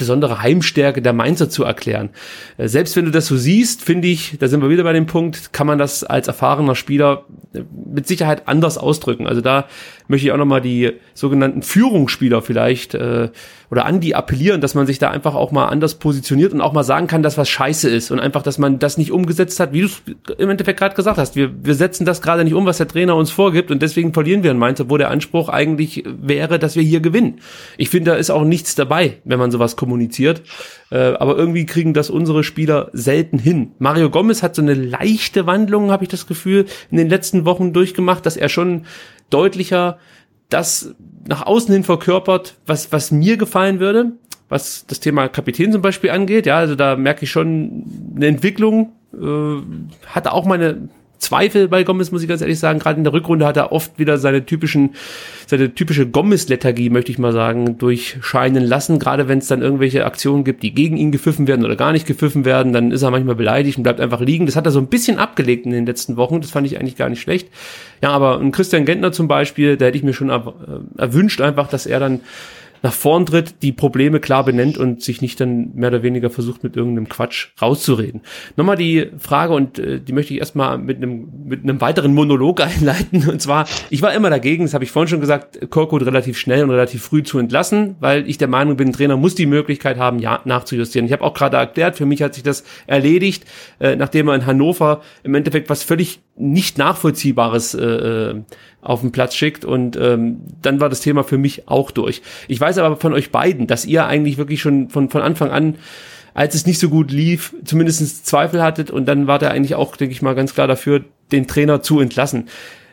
[0.00, 2.08] besondere Heimstärke der Mainzer zu erklären.
[2.56, 5.06] Äh, selbst wenn du das so siehst, finde ich, da sind wir wieder bei dem
[5.06, 7.60] Punkt, kann man das als erfahrener Spieler äh,
[7.94, 9.28] mit Sicherheit anders ausdrücken.
[9.28, 9.66] Also da
[10.08, 13.28] möchte ich auch nochmal die sogenannten Führungsspieler vielleicht äh,
[13.70, 16.72] oder an die appellieren, dass man sich da einfach auch mal anders positioniert und auch
[16.72, 19.72] mal sagen kann, dass was scheiße ist und einfach, dass man das nicht umgesetzt hat,
[19.72, 20.02] wie du es
[20.38, 21.36] im Endeffekt gerade gesagt hast.
[21.36, 24.42] Wir, wir setzen das gerade nicht um, was der Trainer uns vorgibt und deswegen verlieren
[24.42, 27.40] wir in Mainz, wo der Anspruch eigentlich wäre, dass wir hier gewinnen.
[27.76, 29.89] Ich finde, da ist auch nichts dabei, wenn man sowas kommuniziert.
[30.90, 33.72] Äh, aber irgendwie kriegen das unsere Spieler selten hin.
[33.78, 37.72] Mario Gomez hat so eine leichte Wandlung, habe ich das Gefühl, in den letzten Wochen
[37.72, 38.86] durchgemacht, dass er schon
[39.30, 39.98] deutlicher
[40.48, 40.94] das
[41.26, 44.12] nach außen hin verkörpert, was, was mir gefallen würde,
[44.48, 46.46] was das Thema Kapitän zum Beispiel angeht.
[46.46, 47.84] Ja, also da merke ich schon
[48.16, 49.62] eine Entwicklung, äh,
[50.06, 50.88] hatte auch meine
[51.20, 52.78] Zweifel bei Gomez, muss ich ganz ehrlich sagen.
[52.78, 54.94] Gerade in der Rückrunde hat er oft wieder seine typischen,
[55.46, 58.98] seine typische Gomez-Lethargie, möchte ich mal sagen, durchscheinen lassen.
[58.98, 62.06] Gerade wenn es dann irgendwelche Aktionen gibt, die gegen ihn gepfiffen werden oder gar nicht
[62.06, 64.46] gepfiffen werden, dann ist er manchmal beleidigt und bleibt einfach liegen.
[64.46, 66.40] Das hat er so ein bisschen abgelegt in den letzten Wochen.
[66.40, 67.48] Das fand ich eigentlich gar nicht schlecht.
[68.02, 70.40] Ja, aber ein Christian Gentner zum Beispiel, da hätte ich mir schon äh,
[70.96, 72.20] erwünscht einfach, dass er dann
[72.82, 76.62] nach vorn tritt, die Probleme klar benennt und sich nicht dann mehr oder weniger versucht,
[76.62, 78.22] mit irgendeinem Quatsch rauszureden.
[78.56, 82.60] Nochmal die Frage, und äh, die möchte ich erstmal mit einem, mit einem weiteren Monolog
[82.60, 83.28] einleiten.
[83.28, 86.64] Und zwar, ich war immer dagegen, das habe ich vorhin schon gesagt, Korkut relativ schnell
[86.64, 89.98] und relativ früh zu entlassen, weil ich der Meinung bin, ein Trainer muss die Möglichkeit
[89.98, 91.06] haben, ja, nachzujustieren.
[91.06, 93.44] Ich habe auch gerade erklärt, für mich hat sich das erledigt,
[93.78, 98.42] äh, nachdem er in Hannover im Endeffekt was völlig nicht nachvollziehbares äh, äh
[98.82, 102.22] auf den Platz schickt und ähm, dann war das Thema für mich auch durch.
[102.48, 105.74] Ich weiß aber von euch beiden, dass ihr eigentlich wirklich schon von, von Anfang an
[106.34, 109.96] als es nicht so gut lief, zumindest Zweifel hattet und dann war der eigentlich auch,
[109.96, 112.48] denke ich mal, ganz klar dafür, den Trainer zu entlassen.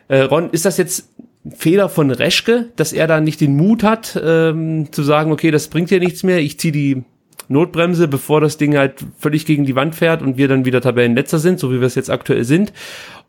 [0.08, 1.10] Äh, Ron, ist das jetzt
[1.56, 5.68] Fehler von Reschke, dass er da nicht den Mut hat, ähm, zu sagen, okay, das
[5.68, 7.04] bringt ja nichts mehr, ich ziehe die
[7.50, 11.40] Notbremse, bevor das Ding halt völlig gegen die Wand fährt und wir dann wieder Tabellenletzter
[11.40, 12.74] sind, so wie wir es jetzt aktuell sind?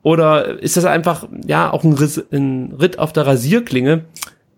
[0.02, 4.04] Oder ist das einfach, ja, auch ein, Riss, ein Ritt auf der Rasierklinge,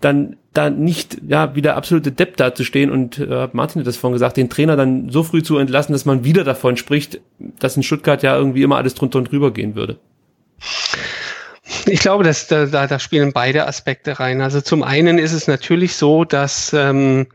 [0.00, 3.86] dann da nicht, ja, wie der absolute Depp da zu stehen und äh, Martin hat
[3.86, 7.20] das vorhin gesagt, den Trainer dann so früh zu entlassen, dass man wieder davon spricht,
[7.38, 9.98] dass in Stuttgart ja irgendwie immer alles drunter und drüber gehen würde?
[11.86, 14.40] Ich glaube, dass da, da, da spielen beide Aspekte rein.
[14.40, 17.28] Also zum einen ist es natürlich so, dass ähm,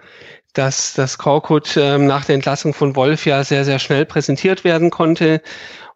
[0.56, 4.90] dass das Korkut ähm, nach der Entlassung von Wolf ja sehr, sehr schnell präsentiert werden
[4.90, 5.42] konnte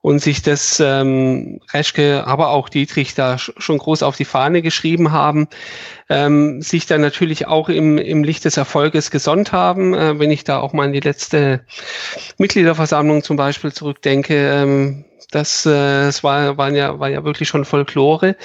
[0.02, 5.12] und sich das ähm, Reschke, aber auch Dietrich da schon groß auf die Fahne geschrieben
[5.12, 5.48] haben,
[6.10, 9.94] ähm, sich dann natürlich auch im, im Licht des Erfolges gesonnt haben.
[9.94, 11.66] Äh, wenn ich da auch mal an die letzte
[12.38, 17.66] Mitgliederversammlung zum Beispiel zurückdenke, ähm, das, äh, das war, waren ja, war ja wirklich schon
[17.66, 18.38] Folklore.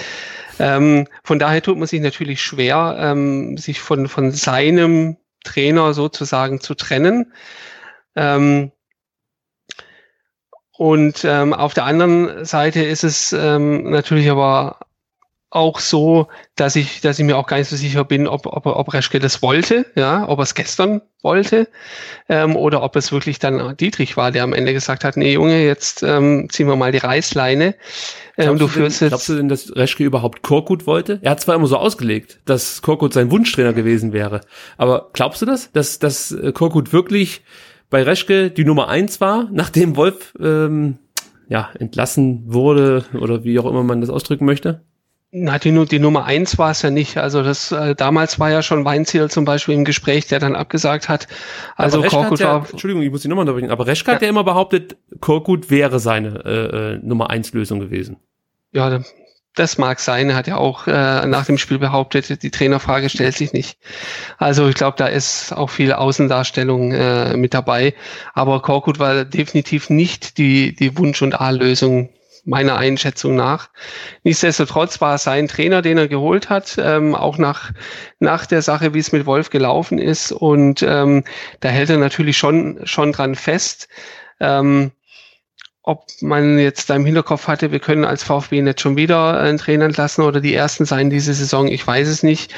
[0.59, 6.61] Ähm, von daher tut man sich natürlich schwer, ähm, sich von, von seinem Trainer sozusagen
[6.61, 7.33] zu trennen.
[8.16, 8.72] Ähm,
[10.76, 14.80] und ähm, auf der anderen Seite ist es ähm, natürlich aber
[15.54, 18.66] auch so, dass ich, dass ich mir auch gar nicht so sicher bin, ob, ob,
[18.66, 21.68] ob Reschke das wollte, ja, ob er es gestern wollte,
[22.28, 25.64] ähm, oder ob es wirklich dann Dietrich war, der am Ende gesagt hat, nee Junge,
[25.64, 27.76] jetzt ähm, ziehen wir mal die Reißleine.
[28.36, 31.20] Ähm, du, du führst denn, jetzt glaubst du denn, dass Reschke überhaupt Korkut wollte?
[31.22, 34.40] Er hat zwar immer so ausgelegt, dass Korkut sein Wunschtrainer gewesen wäre,
[34.76, 37.42] aber glaubst du das, dass, dass äh, Korkut wirklich
[37.90, 40.98] bei Reschke die Nummer eins war, nachdem Wolf ähm,
[41.48, 44.82] ja, entlassen wurde oder wie auch immer man das ausdrücken möchte?
[45.36, 47.16] Na, die, die Nummer eins war es ja nicht.
[47.16, 51.08] Also das äh, damals war ja schon Weinziel zum Beispiel im Gespräch, der dann abgesagt
[51.08, 51.26] hat.
[51.74, 52.70] Also Korkut ja, war.
[52.70, 54.14] Entschuldigung, ich muss die Nummer unterbrechen, aber Reschke ja.
[54.14, 58.18] hat ja immer behauptet, Korkut wäre seine äh, äh, Nummer eins Lösung gewesen.
[58.70, 59.00] Ja,
[59.56, 60.30] das mag sein.
[60.30, 63.76] Er hat ja auch äh, nach dem Spiel behauptet, die Trainerfrage stellt sich nicht.
[64.38, 67.94] Also ich glaube, da ist auch viel Außendarstellung äh, mit dabei.
[68.34, 72.10] Aber Korkut war definitiv nicht die, die Wunsch- und A-Lösung
[72.44, 73.70] meiner Einschätzung nach.
[74.22, 77.72] Nichtsdestotrotz war es sein Trainer, den er geholt hat, ähm, auch nach,
[78.20, 80.33] nach der Sache, wie es mit Wolf gelaufen ist.
[80.33, 81.24] Und ähm,
[81.61, 83.88] da hält er natürlich schon, schon dran fest.
[84.40, 84.92] Ähm,
[85.83, 89.59] ob man jetzt da im Hinterkopf hatte, wir können als VfB nicht schon wieder einen
[89.59, 92.54] Trainer entlassen oder die Ersten sein diese Saison, ich weiß es nicht.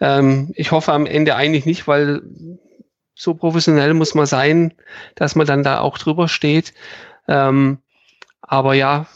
[0.00, 2.22] Ähm, ich hoffe am Ende eigentlich nicht, weil
[3.14, 4.74] so professionell muss man sein,
[5.14, 6.74] dass man dann da auch drüber steht.
[7.28, 7.78] Ähm,
[8.46, 9.06] aber ja,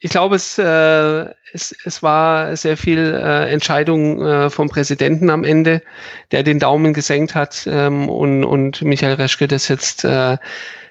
[0.00, 5.44] ich glaube, es, äh, es, es war sehr viel äh, Entscheidung äh, vom Präsidenten am
[5.44, 5.82] Ende,
[6.32, 10.38] der den Daumen gesenkt hat ähm, und, und Michael Reschke das jetzt äh,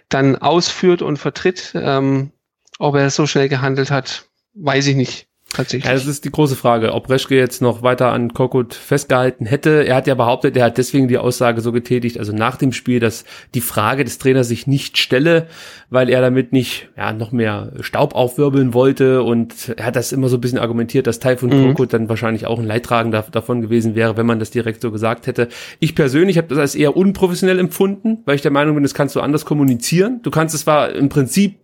[0.08, 1.74] dann ausführt und vertritt.
[1.76, 2.32] Ähm,
[2.80, 5.28] ob er so schnell gehandelt hat, weiß ich nicht.
[5.54, 5.86] Tatsächlich.
[5.86, 9.86] Ja, das ist die große Frage, ob Reschke jetzt noch weiter an Korkut festgehalten hätte.
[9.86, 13.00] Er hat ja behauptet, er hat deswegen die Aussage so getätigt, also nach dem Spiel,
[13.00, 15.48] dass die Frage des Trainers sich nicht stelle,
[15.90, 20.30] weil er damit nicht ja, noch mehr Staub aufwirbeln wollte und er hat das immer
[20.30, 21.68] so ein bisschen argumentiert, dass Taifun mhm.
[21.68, 25.28] Korkut dann wahrscheinlich auch ein Leidtragender davon gewesen wäre, wenn man das direkt so gesagt
[25.28, 25.50] hätte.
[25.80, 29.16] Ich persönlich habe das als eher unprofessionell empfunden, weil ich der Meinung bin, das kannst
[29.16, 30.22] du anders kommunizieren.
[30.24, 31.56] Du kannst es zwar im Prinzip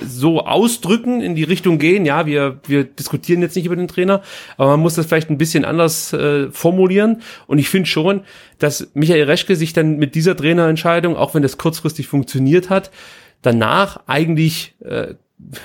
[0.00, 4.22] so ausdrücken, in die Richtung gehen, ja, wir, wir diskutieren jetzt nicht über den Trainer,
[4.56, 7.22] aber man muss das vielleicht ein bisschen anders äh, formulieren.
[7.46, 8.22] Und ich finde schon,
[8.58, 12.90] dass Michael Reschke sich dann mit dieser Trainerentscheidung, auch wenn das kurzfristig funktioniert hat,
[13.42, 15.14] danach eigentlich äh,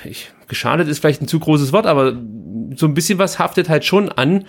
[0.04, 2.16] ich, geschadet ist vielleicht ein zu großes Wort, aber
[2.76, 4.44] so ein bisschen was haftet halt schon an,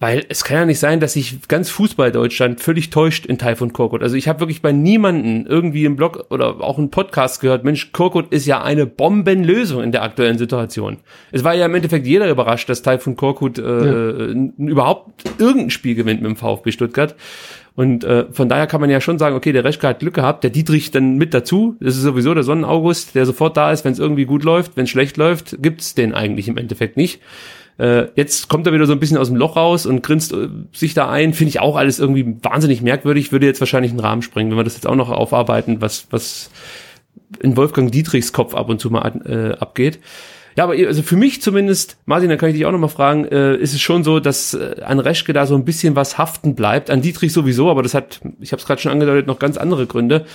[0.00, 4.02] weil es kann ja nicht sein, dass sich ganz Fußball-Deutschland völlig täuscht in Taifun Korkut.
[4.02, 7.92] Also ich habe wirklich bei niemanden irgendwie im Blog oder auch im Podcast gehört, Mensch,
[7.92, 10.98] Korkut ist ja eine Bombenlösung in der aktuellen Situation.
[11.30, 14.34] Es war ja im Endeffekt jeder überrascht, dass Taifun Korkut äh, ja.
[14.58, 17.14] überhaupt irgendein Spiel gewinnt mit dem VfB Stuttgart.
[17.76, 20.44] Und äh, von daher kann man ja schon sagen, okay, der Reschke hat Glück gehabt,
[20.44, 21.76] der Dietrich dann mit dazu.
[21.80, 24.76] Das ist sowieso der Sonnenaugust, der sofort da ist, wenn es irgendwie gut läuft.
[24.76, 27.20] Wenn es schlecht läuft, gibt's den eigentlich im Endeffekt nicht.
[27.78, 30.48] Äh, jetzt kommt er wieder so ein bisschen aus dem Loch raus und grinst äh,
[30.72, 31.34] sich da ein.
[31.34, 33.32] Finde ich auch alles irgendwie wahnsinnig merkwürdig.
[33.32, 36.50] Würde jetzt wahrscheinlich einen Rahmen springen, wenn wir das jetzt auch noch aufarbeiten, was, was
[37.40, 39.98] in Wolfgang Dietrichs Kopf ab und zu mal äh, abgeht.
[40.56, 43.24] Ja, aber also für mich zumindest, Martin, da kann ich dich auch noch mal fragen,
[43.24, 46.54] äh, ist es schon so, dass äh, an Reschke da so ein bisschen was haften
[46.54, 49.56] bleibt, an Dietrich sowieso, aber das hat, ich habe es gerade schon angedeutet, noch ganz
[49.56, 50.26] andere Gründe.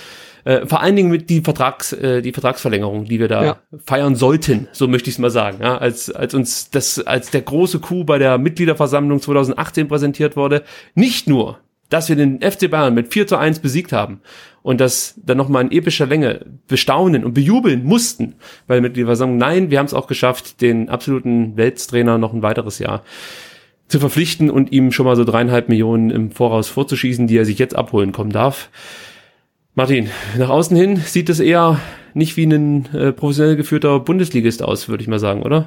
[0.44, 3.56] Äh, vor allen Dingen mit die Vertrags, äh, die Vertragsverlängerung, die wir da ja.
[3.86, 5.58] feiern sollten, so möchte ich es mal sagen.
[5.60, 10.62] Ja, als, als uns das, als der große Coup bei der Mitgliederversammlung 2018 präsentiert wurde,
[10.94, 14.20] nicht nur, dass wir den FC Bayern mit 4 zu 1 besiegt haben
[14.62, 19.78] und das dann nochmal in epischer Länge bestaunen und bejubeln mussten, weil Mitgliederversammlung, nein, wir
[19.78, 23.02] haben es auch geschafft, den absoluten Welttrainer noch ein weiteres Jahr
[23.88, 27.58] zu verpflichten und ihm schon mal so dreieinhalb Millionen im Voraus vorzuschießen, die er sich
[27.58, 28.70] jetzt abholen kommen darf.
[29.74, 31.78] Martin, nach außen hin sieht es eher
[32.12, 35.66] nicht wie ein äh, professionell geführter Bundesligist aus, würde ich mal sagen, oder?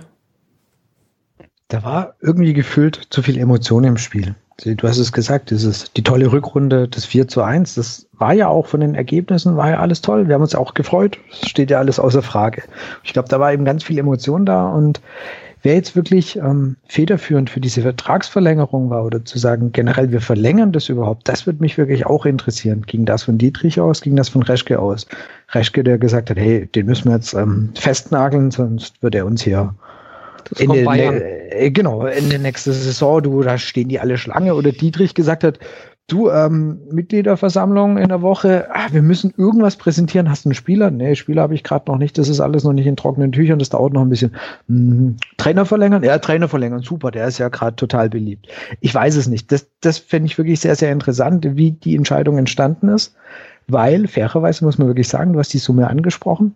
[1.69, 4.35] Da war irgendwie gefühlt zu viel Emotion im Spiel.
[4.63, 8.47] Du hast es gesagt, dieses, die tolle Rückrunde des 4 zu 1, das war ja
[8.47, 10.27] auch von den Ergebnissen, war ja alles toll.
[10.27, 11.17] Wir haben uns auch gefreut.
[11.31, 12.63] Es steht ja alles außer Frage.
[13.03, 15.01] Ich glaube, da war eben ganz viel Emotion da und
[15.63, 20.73] Wer jetzt wirklich ähm, federführend für diese Vertragsverlängerung war oder zu sagen, generell, wir verlängern
[20.73, 22.83] das überhaupt, das würde mich wirklich auch interessieren.
[22.85, 25.07] Ging das von Dietrich aus, ging das von Reschke aus?
[25.51, 29.41] Reschke, der gesagt hat, hey, den müssen wir jetzt ähm, festnageln, sonst wird er uns
[29.41, 29.73] hier
[30.59, 34.55] Ende, ne, äh, genau, Ende nächste Saison, du, da stehen die alle Schlange.
[34.55, 35.59] Oder Dietrich gesagt hat,
[36.07, 40.29] du, ähm, Mitgliederversammlung in der Woche, ah, wir müssen irgendwas präsentieren.
[40.29, 40.91] Hast du einen Spieler?
[40.91, 42.17] Nee, Spieler habe ich gerade noch nicht.
[42.17, 43.59] Das ist alles noch nicht in trockenen Tüchern.
[43.59, 44.35] Das dauert noch ein bisschen.
[44.67, 46.03] Hm, Trainer verlängern?
[46.03, 46.81] Ja, Trainer verlängern.
[46.81, 48.47] Super, der ist ja gerade total beliebt.
[48.81, 49.51] Ich weiß es nicht.
[49.51, 53.15] Das, das fände ich wirklich sehr, sehr interessant, wie die Entscheidung entstanden ist.
[53.67, 56.55] Weil, fairerweise muss man wirklich sagen, du hast die Summe angesprochen.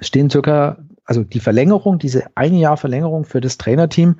[0.00, 4.16] Es stehen circa, also die Verlängerung, diese eine Jahr Verlängerung für das Trainerteam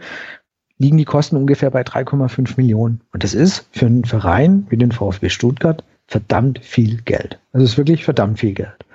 [0.81, 3.03] liegen die Kosten ungefähr bei 3,5 Millionen.
[3.13, 7.39] Und das ist für einen Verein wie den VfB Stuttgart verdammt viel Geld.
[7.53, 8.87] Das ist wirklich verdammt viel Geld.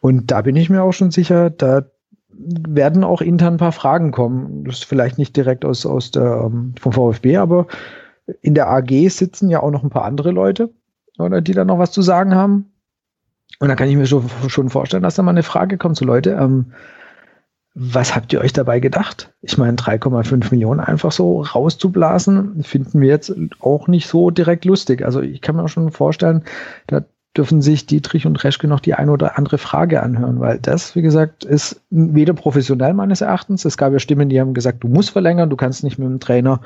[0.00, 1.84] Und da bin ich mir auch schon sicher, da
[2.30, 4.64] werden auch intern ein paar Fragen kommen.
[4.64, 7.66] Das ist vielleicht nicht direkt aus, aus der, ähm, vom VfB, aber
[8.40, 10.70] in der AG sitzen ja auch noch ein paar andere Leute,
[11.18, 12.72] oder, die da noch was zu sagen haben.
[13.60, 16.06] Und da kann ich mir schon, schon vorstellen, dass da mal eine Frage kommt, so
[16.06, 16.72] Leute, ähm,
[17.80, 19.32] was habt ihr euch dabei gedacht?
[19.40, 25.04] Ich meine, 3,5 Millionen einfach so rauszublasen, finden wir jetzt auch nicht so direkt lustig.
[25.04, 26.42] Also ich kann mir schon vorstellen,
[26.88, 27.04] da
[27.36, 31.02] dürfen sich Dietrich und Reschke noch die eine oder andere Frage anhören, weil das, wie
[31.02, 33.64] gesagt, ist weder professionell meines Erachtens.
[33.64, 36.18] Es gab ja Stimmen, die haben gesagt, du musst verlängern, du kannst nicht mit dem
[36.18, 36.60] Trainer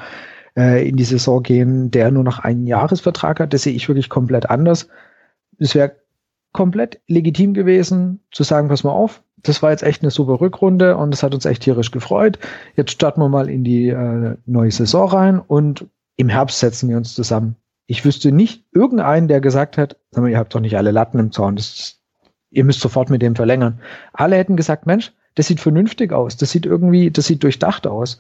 [0.56, 3.52] äh, in die Saison gehen, der nur noch einen Jahresvertrag hat.
[3.52, 4.88] Das sehe ich wirklich komplett anders.
[5.58, 5.92] Es wäre
[6.52, 10.96] komplett legitim gewesen, zu sagen, pass mal auf, das war jetzt echt eine super Rückrunde
[10.96, 12.38] und das hat uns echt tierisch gefreut.
[12.76, 16.96] Jetzt starten wir mal in die äh, neue Saison rein und im Herbst setzen wir
[16.96, 17.56] uns zusammen.
[17.86, 21.18] Ich wüsste nicht irgendeinen, der gesagt hat, sag mal, ihr habt doch nicht alle Latten
[21.18, 22.00] im Zaun, das,
[22.50, 23.80] ihr müsst sofort mit dem verlängern.
[24.12, 28.18] Alle hätten gesagt, Mensch, das sieht vernünftig aus, das sieht irgendwie, das sieht durchdacht aus.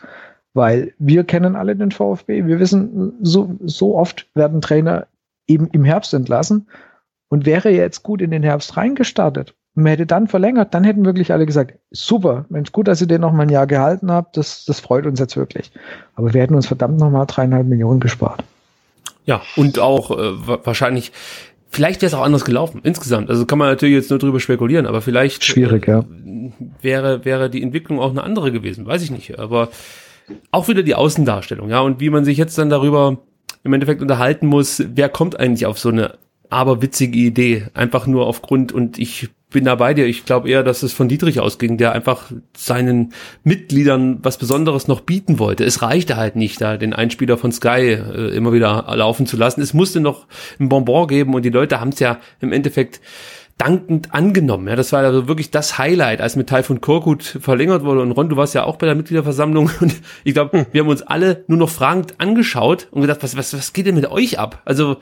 [0.54, 5.06] Weil wir kennen alle den VfB, wir wissen, so, so oft werden Trainer
[5.46, 6.68] eben im Herbst entlassen
[7.28, 11.32] und wäre jetzt gut in den Herbst reingestartet man hätte dann verlängert, dann hätten wirklich
[11.32, 14.64] alle gesagt, super, Mensch, gut, dass ihr den noch mal ein Jahr gehalten habt, das,
[14.64, 15.72] das freut uns jetzt wirklich.
[16.14, 18.44] Aber wir hätten uns verdammt noch mal dreieinhalb Millionen gespart.
[19.24, 21.12] Ja, und auch äh, wahrscheinlich,
[21.70, 23.30] vielleicht wäre es auch anders gelaufen, insgesamt.
[23.30, 26.04] Also kann man natürlich jetzt nur drüber spekulieren, aber vielleicht Schwierig, äh, ja.
[26.82, 29.38] wäre, wäre die Entwicklung auch eine andere gewesen, weiß ich nicht.
[29.38, 29.68] Aber
[30.50, 33.18] auch wieder die Außendarstellung, ja, und wie man sich jetzt dann darüber
[33.64, 36.18] im Endeffekt unterhalten muss, wer kommt eigentlich auf so eine
[36.50, 40.06] aberwitzige Idee, einfach nur aufgrund, und ich bin da bei dir.
[40.06, 43.12] Ich glaube eher, dass es von Dietrich ausging, der einfach seinen
[43.44, 45.64] Mitgliedern was Besonderes noch bieten wollte.
[45.64, 49.60] Es reichte halt nicht, da den Einspieler von Sky äh, immer wieder laufen zu lassen.
[49.60, 50.26] Es musste noch
[50.58, 53.00] ein Bonbon geben und die Leute haben es ja im Endeffekt
[53.62, 54.66] dankend angenommen.
[54.66, 58.00] Ja, das war also wirklich das Highlight, als mit Taifun Korkut verlängert wurde.
[58.00, 59.70] Und Ron, du warst ja auch bei der Mitgliederversammlung.
[59.80, 59.94] Und
[60.24, 60.66] ich glaube, hm.
[60.72, 63.94] wir haben uns alle nur noch fragend angeschaut und gedacht, was, was, was geht denn
[63.94, 64.62] mit euch ab?
[64.64, 64.96] Also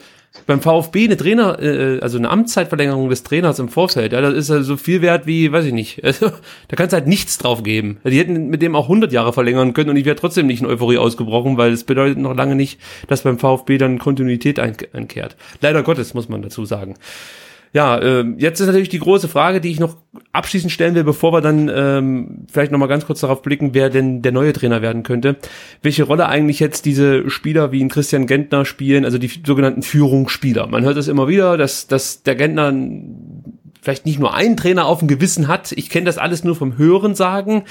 [0.46, 4.50] beim VfB eine Trainer, äh, also eine Amtszeitverlängerung des Trainers im Vorfeld, ja, das ist
[4.50, 6.02] ja so viel wert wie, weiß ich nicht.
[6.10, 6.30] Also,
[6.68, 7.98] da kannst du halt nichts drauf geben.
[8.04, 10.66] Die hätten mit dem auch 100 Jahre verlängern können und ich wäre trotzdem nicht in
[10.66, 15.36] Euphorie ausgebrochen, weil es bedeutet noch lange nicht, dass beim VfB dann Kontinuität einkehrt.
[15.60, 16.96] Leider Gottes, muss man dazu sagen.
[17.72, 19.96] Ja, äh, jetzt ist natürlich die große Frage, die ich noch
[20.32, 23.90] abschließend stellen will, bevor wir dann ähm, vielleicht noch mal ganz kurz darauf blicken, wer
[23.90, 25.36] denn der neue Trainer werden könnte.
[25.80, 30.66] Welche Rolle eigentlich jetzt diese Spieler wie ein Christian Gentner spielen, also die sogenannten Führungsspieler.
[30.66, 32.72] Man hört es immer wieder, dass, dass der Gentner
[33.82, 35.72] vielleicht nicht nur einen Trainer auf dem Gewissen hat.
[35.72, 37.64] Ich kenne das alles nur vom Hören sagen.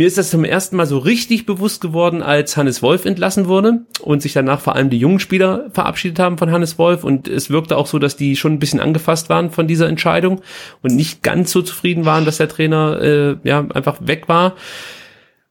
[0.00, 3.82] Mir ist das zum ersten Mal so richtig bewusst geworden, als Hannes Wolf entlassen wurde
[4.00, 7.04] und sich danach vor allem die jungen Spieler verabschiedet haben von Hannes Wolf.
[7.04, 10.40] Und es wirkte auch so, dass die schon ein bisschen angefasst waren von dieser Entscheidung
[10.80, 14.54] und nicht ganz so zufrieden waren, dass der Trainer äh, ja einfach weg war.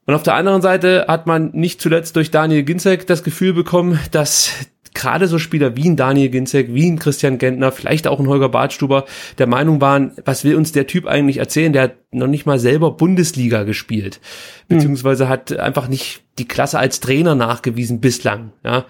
[0.06, 4.00] Und auf der anderen Seite hat man nicht zuletzt durch Daniel Ginzek das Gefühl bekommen,
[4.10, 4.50] dass
[4.94, 8.48] gerade so Spieler wie ein Daniel Ginzek, wie ein Christian Gentner, vielleicht auch ein Holger
[8.48, 9.04] Badstuber
[9.38, 11.72] der Meinung waren, was will uns der Typ eigentlich erzählen?
[11.72, 14.20] Der hat noch nicht mal selber Bundesliga gespielt,
[14.68, 14.76] hm.
[14.76, 18.86] beziehungsweise hat einfach nicht die Klasse als Trainer nachgewiesen bislang, ja.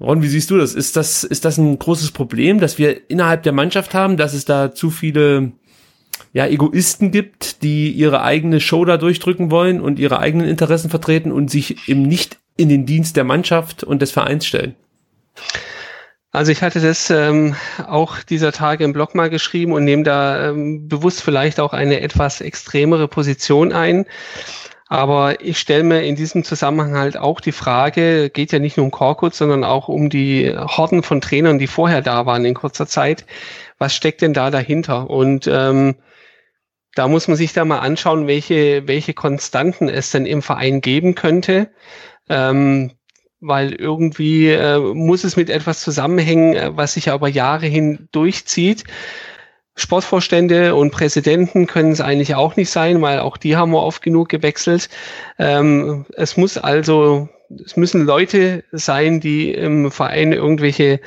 [0.00, 0.74] Ron, wie siehst du das?
[0.74, 4.44] Ist das, ist das ein großes Problem, dass wir innerhalb der Mannschaft haben, dass es
[4.44, 5.52] da zu viele
[6.32, 11.30] ja, Egoisten gibt, die ihre eigene Show da durchdrücken wollen und ihre eigenen Interessen vertreten
[11.30, 14.74] und sich eben nicht in den Dienst der Mannschaft und des Vereins stellen?
[16.34, 17.54] Also ich hatte das ähm,
[17.86, 22.00] auch dieser Tage im Blog mal geschrieben und nehme da ähm, bewusst vielleicht auch eine
[22.00, 24.04] etwas extremere Position ein.
[24.88, 28.84] Aber ich stelle mir in diesem Zusammenhang halt auch die Frage, geht ja nicht nur
[28.84, 32.86] um Korkut, sondern auch um die Horden von Trainern, die vorher da waren in kurzer
[32.86, 33.24] Zeit.
[33.78, 35.08] Was steckt denn da dahinter?
[35.08, 35.94] Und ähm,
[36.94, 41.14] da muss man sich da mal anschauen, welche, welche Konstanten es denn im Verein geben
[41.14, 41.70] könnte.
[42.28, 42.92] Ähm,
[43.46, 48.84] weil irgendwie äh, muss es mit etwas zusammenhängen, äh, was sich aber Jahre hin durchzieht.
[49.76, 54.02] Sportvorstände und Präsidenten können es eigentlich auch nicht sein, weil auch die haben wir oft
[54.02, 54.88] genug gewechselt.
[55.38, 57.28] Ähm, es muss also,
[57.64, 61.00] es müssen Leute sein, die im Verein irgendwelche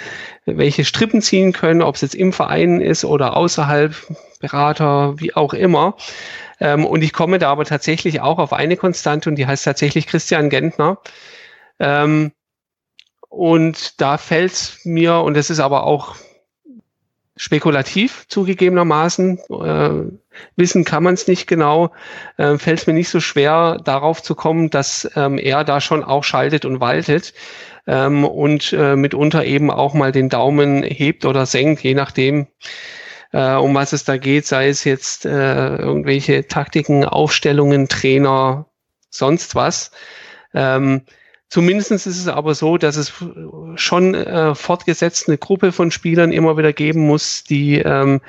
[0.45, 3.95] welche Strippen ziehen können, ob es jetzt im Verein ist oder außerhalb,
[4.39, 5.95] Berater, wie auch immer.
[6.59, 10.07] Ähm, und ich komme da aber tatsächlich auch auf eine Konstante und die heißt tatsächlich
[10.07, 10.99] Christian Gentner.
[11.79, 12.31] Ähm,
[13.29, 16.15] und da fällt mir, und das ist aber auch
[17.35, 19.89] spekulativ zugegebenermaßen, äh,
[20.55, 21.91] wissen kann man es nicht genau,
[22.37, 26.03] äh, fällt es mir nicht so schwer, darauf zu kommen, dass ähm, er da schon
[26.03, 27.33] auch schaltet und waltet
[27.85, 32.47] ähm, und äh, mitunter eben auch mal den Daumen hebt oder senkt, je nachdem,
[33.31, 38.65] äh, um was es da geht, sei es jetzt äh, irgendwelche Taktiken, Aufstellungen, Trainer,
[39.09, 39.91] sonst was.
[40.53, 41.03] Ähm,
[41.49, 43.13] Zumindest ist es aber so, dass es
[43.75, 48.19] schon äh, fortgesetzt eine Gruppe von Spielern immer wieder geben muss, die, ähm,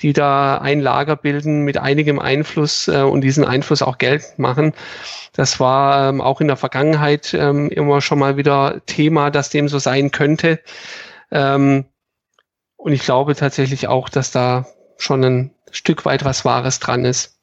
[0.00, 4.72] die da ein Lager bilden mit einigem Einfluss äh, und diesen Einfluss auch geltend machen.
[5.34, 9.68] Das war ähm, auch in der Vergangenheit ähm, immer schon mal wieder Thema, dass dem
[9.68, 10.58] so sein könnte.
[11.30, 11.84] Ähm,
[12.76, 17.38] und ich glaube tatsächlich auch, dass da schon ein Stück weit was Wahres dran ist.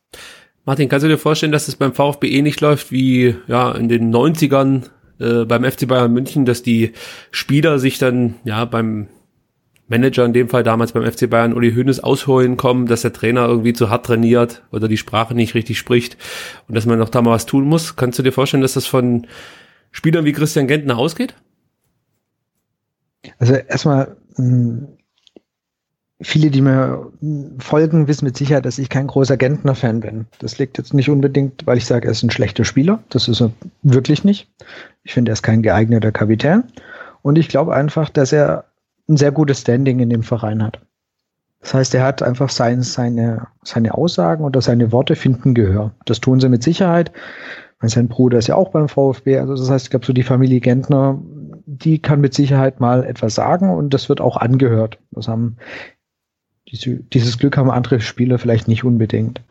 [0.66, 4.14] Martin, kannst du dir vorstellen, dass es beim VfB nicht läuft wie ja in den
[4.14, 4.90] 90ern
[5.20, 6.94] äh, beim FC Bayern München, dass die
[7.32, 9.08] Spieler sich dann ja beim
[9.90, 13.48] Manager in dem Fall damals beim FC Bayern Uli Hoeneß ausholen kommen, dass der Trainer
[13.48, 16.16] irgendwie zu hart trainiert oder die Sprache nicht richtig spricht
[16.68, 17.96] und dass man noch da mal was tun muss.
[17.96, 19.26] Kannst du dir vorstellen, dass das von
[19.92, 21.34] Spielern wie Christian Gentner ausgeht?
[23.40, 24.88] Also erstmal, hm,
[26.22, 27.12] viele, die mir
[27.60, 30.26] folgen, wissen mit Sicherheit, dass ich kein großer Gentner-Fan bin.
[30.40, 33.02] Das liegt jetzt nicht unbedingt, weil ich sage, er ist ein schlechter Spieler.
[33.10, 33.52] Das ist er
[33.84, 34.50] wirklich nicht.
[35.04, 36.64] Ich finde, er ist kein geeigneter Kapitän.
[37.22, 38.66] Und ich glaube einfach, dass er
[39.08, 40.80] ein sehr gutes Standing in dem Verein hat.
[41.62, 45.92] Das heißt, er hat einfach sein, seine, seine Aussagen oder seine Worte finden Gehör.
[46.06, 47.12] Das tun sie mit Sicherheit.
[47.82, 49.40] Sein Bruder ist ja auch beim VfB.
[49.40, 51.18] Also das heißt, ich glaube, so die Familie Gentner,
[51.66, 55.00] die kann mit Sicherheit mal etwas sagen und das wird auch angehört.
[55.12, 55.58] Das haben
[56.72, 59.42] diese, dieses Glück haben andere Spieler vielleicht nicht unbedingt.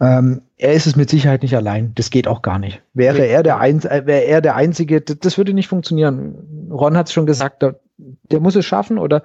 [0.00, 1.92] Ähm, er ist es mit Sicherheit nicht allein.
[1.94, 2.82] Das geht auch gar nicht.
[2.92, 6.68] Wäre er der, Einz äh, wäre er der Einzige, das, das würde nicht funktionieren.
[6.70, 7.80] Ron hat es schon gesagt, der,
[8.30, 9.22] der muss es schaffen oder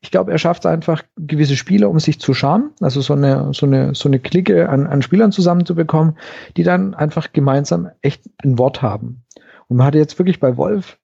[0.00, 3.52] ich glaube, er schafft es einfach, gewisse Spieler um sich zu scharen, also so eine,
[3.54, 6.18] so eine, so eine Clique an, an Spielern zusammenzubekommen,
[6.56, 9.24] die dann einfach gemeinsam echt ein Wort haben.
[9.68, 10.98] Und man hatte jetzt wirklich bei Wolf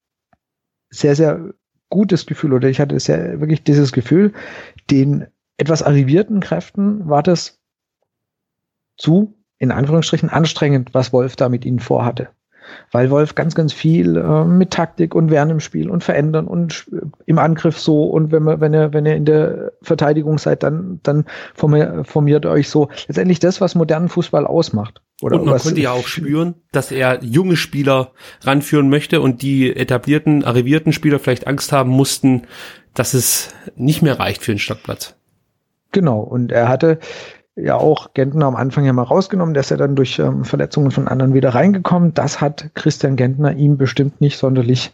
[0.90, 1.40] sehr, sehr
[1.88, 4.32] gutes Gefühl, oder ich hatte sehr wirklich dieses Gefühl,
[4.90, 5.26] den
[5.60, 7.58] etwas arrivierten Kräften war das
[8.96, 12.28] zu, in Anführungsstrichen, anstrengend, was Wolf da mit ihnen vorhatte.
[12.92, 16.88] Weil Wolf ganz, ganz viel äh, mit Taktik und Wehren im Spiel und verändern und
[17.26, 21.00] im Angriff so und wenn man, wenn er, wenn ihr in der Verteidigung seid, dann,
[21.02, 22.88] dann formiert, euch so.
[23.08, 25.02] Letztendlich das, was modernen Fußball ausmacht.
[25.20, 29.74] Oder und man konnte ja auch spüren, dass er junge Spieler ranführen möchte und die
[29.74, 32.42] etablierten, arrivierten Spieler vielleicht Angst haben mussten,
[32.94, 35.19] dass es nicht mehr reicht für den Stadtplatz.
[35.92, 36.98] Genau, und er hatte
[37.56, 40.90] ja auch Gentner am Anfang ja mal rausgenommen, der ist ja dann durch ähm, Verletzungen
[40.90, 42.14] von anderen wieder reingekommen.
[42.14, 44.92] Das hat Christian Gentner ihm bestimmt nicht sonderlich,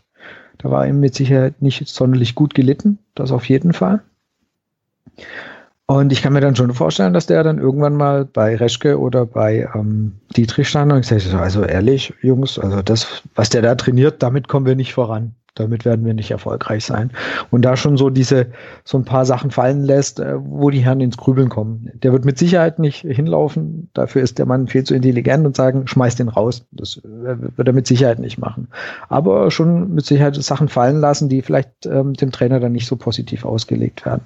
[0.59, 4.03] da war ihm mit Sicherheit nicht sonderlich gut gelitten, das auf jeden Fall.
[5.88, 9.24] Und ich kann mir dann schon vorstellen, dass der dann irgendwann mal bei Reschke oder
[9.24, 13.76] bei ähm, Dietrich stand und gesagt hat, also ehrlich, Jungs, also das, was der da
[13.76, 15.36] trainiert, damit kommen wir nicht voran.
[15.57, 17.11] Damit werden wir nicht erfolgreich sein.
[17.51, 18.47] Und da schon so diese,
[18.85, 21.91] so ein paar Sachen fallen lässt, äh, wo die Herren ins Grübeln kommen.
[21.95, 23.91] Der wird mit Sicherheit nicht hinlaufen.
[23.95, 26.65] Dafür ist der Mann viel zu intelligent und sagen, schmeiß den raus.
[26.71, 27.03] Das äh,
[27.57, 28.69] wird er mit Sicherheit nicht machen.
[29.09, 32.97] Aber schon mit Sicherheit Sachen fallen lassen, die vielleicht ähm, dem Trainer dann nicht so
[32.97, 34.23] positiv ausgelegt werden.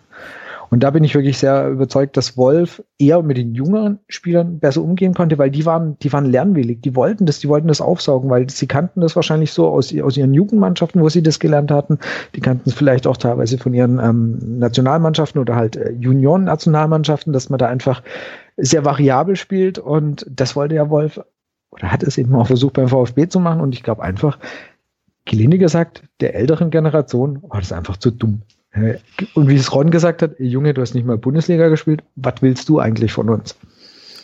[0.70, 4.82] Und da bin ich wirklich sehr überzeugt, dass Wolf eher mit den jüngeren Spielern besser
[4.82, 8.30] umgehen konnte, weil die waren, die waren lernwillig, die wollten das, die wollten das aufsaugen,
[8.30, 11.98] weil sie kannten das wahrscheinlich so aus, aus ihren Jugendmannschaften, wo sie das gelernt hatten.
[12.36, 17.50] Die kannten es vielleicht auch teilweise von ihren ähm, Nationalmannschaften oder halt äh, Junioren-Nationalmannschaften, dass
[17.50, 18.04] man da einfach
[18.56, 21.20] sehr variabel spielt und das wollte ja Wolf
[21.72, 24.38] oder hat es eben auch versucht beim VfB zu machen und ich glaube einfach,
[25.24, 28.42] gelinde gesagt, der älteren Generation war das einfach zu dumm.
[29.34, 32.68] Und wie es Ron gesagt hat, Junge, du hast nicht mal Bundesliga gespielt, was willst
[32.68, 33.56] du eigentlich von uns?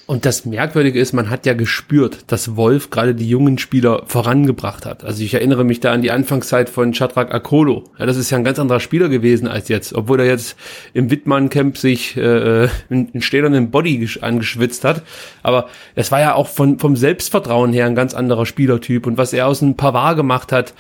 [0.07, 4.87] Und das Merkwürdige ist, man hat ja gespürt, dass Wolf gerade die jungen Spieler vorangebracht
[4.87, 5.03] hat.
[5.03, 7.83] Also ich erinnere mich da an die Anfangszeit von Shadrach Akolo.
[7.99, 10.57] Ja, das ist ja ein ganz anderer Spieler gewesen als jetzt, obwohl er jetzt
[10.95, 15.03] im Wittmann-Camp sich äh, einen stählernen Body angeschwitzt hat.
[15.43, 19.09] Aber es war ja auch von, vom Selbstvertrauen her ein ganz anderer Spielertyp.
[19.09, 20.73] Und was er aus einem Pavard gemacht hat,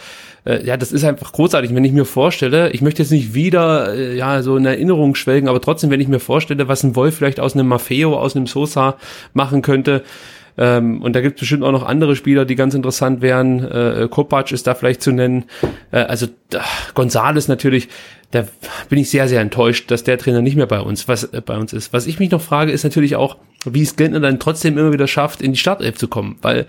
[0.46, 3.94] äh, ja, das ist einfach großartig, wenn ich mir vorstelle, ich möchte jetzt nicht wieder
[3.94, 7.16] äh, ja so in Erinnerung schwelgen, aber trotzdem, wenn ich mir vorstelle, was ein Wolf
[7.16, 8.96] vielleicht aus einem Maffeo, aus einem Sosa
[9.34, 10.02] machen könnte,
[10.58, 13.62] ähm, und da gibt es bestimmt auch noch andere Spieler, die ganz interessant wären.
[13.62, 15.44] Äh, Kopac ist da vielleicht zu nennen.
[15.90, 16.58] Äh, also äh,
[16.94, 17.88] Gonzales natürlich.
[18.30, 18.46] Da
[18.88, 21.58] bin ich sehr, sehr enttäuscht, dass der Trainer nicht mehr bei uns, was äh, bei
[21.58, 21.92] uns ist.
[21.92, 25.06] Was ich mich noch frage, ist natürlich auch, wie es Gentner dann trotzdem immer wieder
[25.06, 26.66] schafft, in die Startelf zu kommen, weil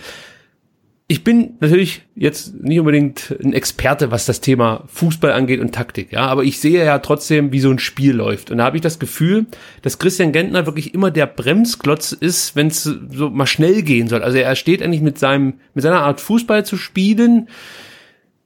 [1.10, 6.12] ich bin natürlich jetzt nicht unbedingt ein Experte, was das Thema Fußball angeht und Taktik,
[6.12, 8.52] ja, aber ich sehe ja trotzdem, wie so ein Spiel läuft.
[8.52, 9.46] Und da habe ich das Gefühl,
[9.84, 14.22] dass Christian Gentner wirklich immer der Bremsklotz ist, wenn es so mal schnell gehen soll.
[14.22, 17.48] Also er steht eigentlich mit seinem, mit seiner Art Fußball zu spielen.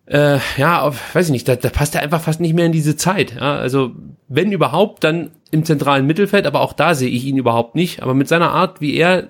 [0.05, 2.71] Äh, ja, auf, weiß ich nicht, da, da passt er einfach fast nicht mehr in
[2.71, 3.33] diese Zeit.
[3.33, 3.55] Ja?
[3.55, 3.95] Also
[4.27, 8.03] wenn überhaupt, dann im zentralen Mittelfeld, aber auch da sehe ich ihn überhaupt nicht.
[8.03, 9.29] Aber mit seiner Art, wie er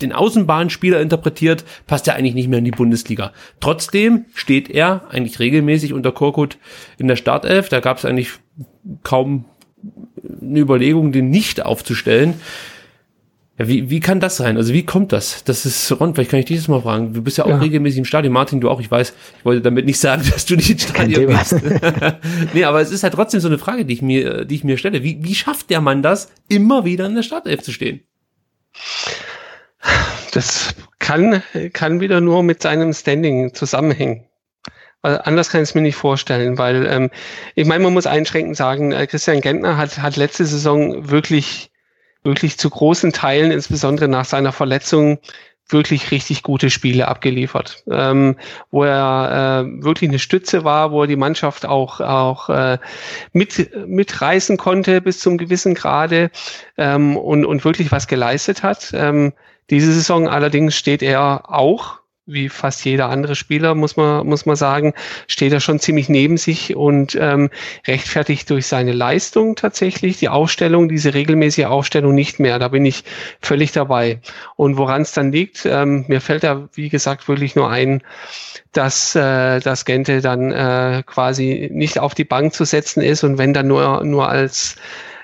[0.00, 3.32] den Außenbahnspieler interpretiert, passt er eigentlich nicht mehr in die Bundesliga.
[3.60, 6.58] Trotzdem steht er eigentlich regelmäßig unter Korkut
[6.98, 7.68] in der Startelf.
[7.68, 8.30] Da gab es eigentlich
[9.02, 9.44] kaum
[10.40, 12.34] eine Überlegung, den nicht aufzustellen.
[13.58, 14.56] Ja, wie, wie kann das sein?
[14.56, 15.42] Also wie kommt das?
[15.42, 17.12] Das ist Ron, vielleicht kann ich dich das mal fragen.
[17.12, 17.56] Du bist ja auch ja.
[17.58, 18.32] regelmäßig im Stadion.
[18.32, 18.80] Martin, du auch.
[18.80, 21.56] Ich weiß, ich wollte damit nicht sagen, dass du nicht ins Stadion bist.
[22.54, 24.78] nee, aber es ist halt trotzdem so eine Frage, die ich mir, die ich mir
[24.78, 25.02] stelle.
[25.02, 28.00] Wie, wie schafft der Mann das, immer wieder in der Startelf zu stehen?
[30.32, 34.24] Das kann, kann wieder nur mit seinem Standing zusammenhängen.
[35.02, 37.10] Also anders kann ich es mir nicht vorstellen, weil ähm,
[37.54, 41.70] ich meine, man muss einschränkend sagen, äh, Christian Gentner hat, hat letzte Saison wirklich,
[42.24, 45.18] wirklich zu großen Teilen, insbesondere nach seiner Verletzung,
[45.70, 48.36] wirklich richtig gute Spiele abgeliefert, ähm,
[48.70, 52.78] wo er äh, wirklich eine Stütze war, wo er die Mannschaft auch auch äh,
[53.32, 56.30] mit mitreißen konnte bis zum gewissen Grade
[56.78, 58.92] ähm, und und wirklich was geleistet hat.
[58.94, 59.32] Ähm,
[59.70, 61.98] diese Saison allerdings steht er auch
[62.28, 64.92] wie fast jeder andere Spieler, muss man, muss man sagen,
[65.26, 67.48] steht er schon ziemlich neben sich und ähm,
[67.86, 72.58] rechtfertigt durch seine Leistung tatsächlich die Aufstellung, diese regelmäßige Aufstellung nicht mehr.
[72.58, 73.02] Da bin ich
[73.40, 74.20] völlig dabei.
[74.56, 78.02] Und woran es dann liegt, ähm, mir fällt da, wie gesagt, wirklich nur ein,
[78.72, 83.38] dass äh, das Gente dann äh, quasi nicht auf die Bank zu setzen ist und
[83.38, 84.76] wenn dann nur, nur als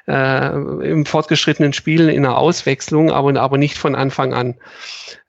[0.06, 0.54] äh,
[0.88, 4.56] im fortgeschrittenen Spiel in einer Auswechslung, aber, aber nicht von Anfang an.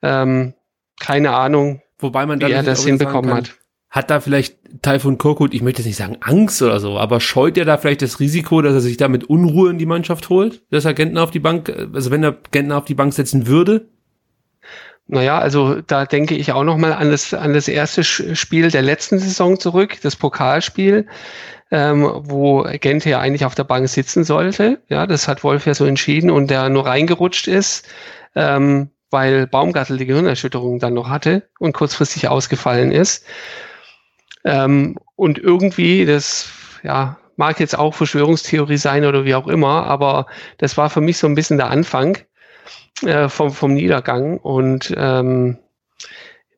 [0.02, 0.54] Ähm,
[1.00, 3.54] keine Ahnung, Wobei man wie er das hinbekommen hat.
[3.88, 7.56] Hat da vielleicht Taifun Korkut, ich möchte jetzt nicht sagen Angst oder so, aber scheut
[7.56, 10.62] er da vielleicht das Risiko, dass er sich da mit Unruhe in die Mannschaft holt,
[10.70, 13.88] dass er Gentner auf die Bank, also wenn er Gentner auf die Bank setzen würde?
[15.06, 18.82] Naja, also da denke ich auch noch mal an das, an das erste Spiel der
[18.82, 21.06] letzten Saison zurück, das Pokalspiel,
[21.70, 24.80] ähm, wo Gente ja eigentlich auf der Bank sitzen sollte.
[24.88, 27.88] Ja, das hat Wolf ja so entschieden und der nur reingerutscht ist.
[28.34, 33.24] Ähm, weil Baumgartel die Gehirnerschütterung dann noch hatte und kurzfristig ausgefallen ist.
[34.44, 36.48] Ähm, und irgendwie, das
[36.82, 40.26] ja, mag jetzt auch Verschwörungstheorie sein oder wie auch immer, aber
[40.58, 42.18] das war für mich so ein bisschen der Anfang
[43.02, 44.38] äh, vom, vom Niedergang.
[44.38, 45.58] Und ähm,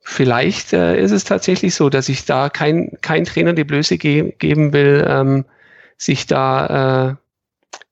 [0.08, 4.32] vielleicht äh, ist es tatsächlich so, dass ich da kein, kein Trainer die Blöße ge
[4.38, 5.44] geben will, ähm,
[5.98, 7.14] sich da äh,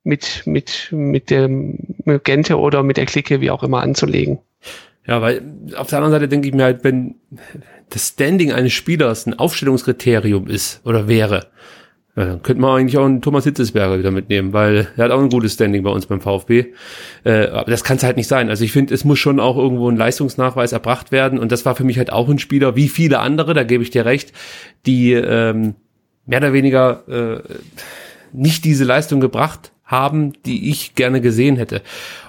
[0.03, 1.79] mit, mit, mit dem
[2.25, 4.39] Gente oder mit der Clique, wie auch immer, anzulegen.
[5.07, 5.43] Ja, weil
[5.77, 7.17] auf der anderen Seite denke ich mir halt, wenn
[7.91, 11.49] das Standing eines Spielers ein Aufstellungskriterium ist oder wäre,
[12.25, 15.29] dann könnte man eigentlich auch einen Thomas Hitzesberger wieder mitnehmen, weil er hat auch ein
[15.29, 16.73] gutes Standing bei uns beim VfB.
[17.25, 18.49] Äh, aber das kann es halt nicht sein.
[18.49, 21.39] Also ich finde, es muss schon auch irgendwo ein Leistungsnachweis erbracht werden.
[21.39, 23.91] Und das war für mich halt auch ein Spieler, wie viele andere, da gebe ich
[23.91, 24.33] dir recht,
[24.87, 25.75] die ähm,
[26.25, 27.43] mehr oder weniger äh,
[28.33, 31.83] nicht diese Leistung gebracht haben, die ich gerne gesehen hätte.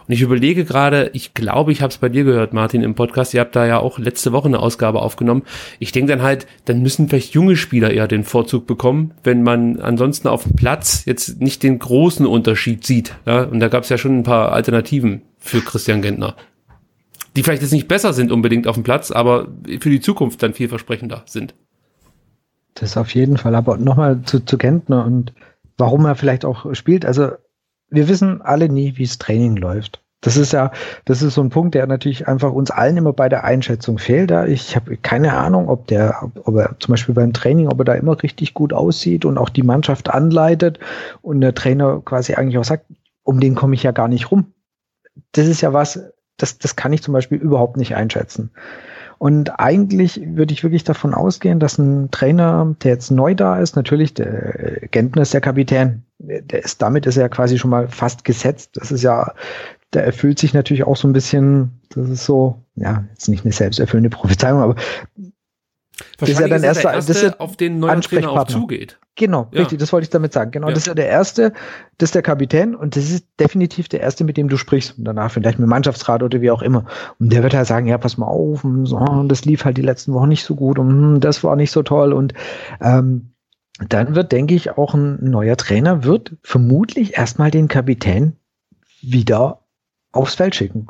[0.07, 3.33] Und ich überlege gerade, ich glaube, ich habe es bei dir gehört, Martin, im Podcast.
[3.33, 5.43] Ihr habt da ja auch letzte Woche eine Ausgabe aufgenommen.
[5.79, 9.81] Ich denke dann halt, dann müssen vielleicht junge Spieler eher den Vorzug bekommen, wenn man
[9.81, 13.15] ansonsten auf dem Platz jetzt nicht den großen Unterschied sieht.
[13.25, 13.43] Ja?
[13.43, 16.35] Und da gab es ja schon ein paar Alternativen für Christian Gentner.
[17.35, 19.49] Die vielleicht jetzt nicht besser sind unbedingt auf dem Platz, aber
[19.79, 21.53] für die Zukunft dann vielversprechender sind.
[22.75, 23.55] Das auf jeden Fall.
[23.55, 25.33] Aber nochmal zu, zu Gentner und
[25.77, 27.05] warum er vielleicht auch spielt.
[27.05, 27.31] Also
[27.89, 30.01] wir wissen alle nie, wie das Training läuft.
[30.21, 30.71] Das ist ja,
[31.05, 34.31] das ist so ein Punkt, der natürlich einfach uns allen immer bei der Einschätzung fehlt.
[34.31, 37.85] Da ich habe keine Ahnung, ob der, ob er zum Beispiel beim Training, ob er
[37.85, 40.79] da immer richtig gut aussieht und auch die Mannschaft anleitet
[41.21, 42.85] und der Trainer quasi eigentlich auch sagt,
[43.23, 44.53] um den komme ich ja gar nicht rum.
[45.33, 45.99] Das ist ja was,
[46.37, 48.51] das, das kann ich zum Beispiel überhaupt nicht einschätzen.
[49.19, 53.75] Und eigentlich würde ich wirklich davon ausgehen, dass ein Trainer, der jetzt neu da ist,
[53.75, 56.06] natürlich, der Gentner ist der Kapitän.
[56.19, 58.71] Der ist, damit ist er quasi schon mal fast gesetzt.
[58.73, 59.33] Das ist ja,
[59.93, 63.53] der erfüllt sich natürlich auch so ein bisschen, das ist so, ja, jetzt nicht eine
[63.53, 64.75] selbsterfüllende Prophezeiung, aber
[66.17, 68.99] das ist ja dann erst, der erste, das ist auf den neuen Trainer auch zugeht.
[69.15, 69.61] Genau, ja.
[69.61, 70.51] richtig, das wollte ich damit sagen.
[70.51, 70.73] Genau, ja.
[70.73, 71.53] das ist ja der erste,
[71.97, 74.97] das ist der Kapitän und das ist definitiv der erste, mit dem du sprichst.
[74.97, 76.85] Und danach vielleicht mit Mannschaftsrat oder wie auch immer.
[77.19, 79.77] Und der wird halt sagen, ja, pass mal auf, und so, und das lief halt
[79.77, 82.13] die letzten Wochen nicht so gut und hm, das war nicht so toll.
[82.13, 82.35] Und
[82.79, 83.31] ähm,
[83.79, 88.37] dann wird, denke ich, auch ein neuer Trainer wird vermutlich erstmal den Kapitän
[89.01, 89.61] wieder
[90.11, 90.87] aufs Feld schicken.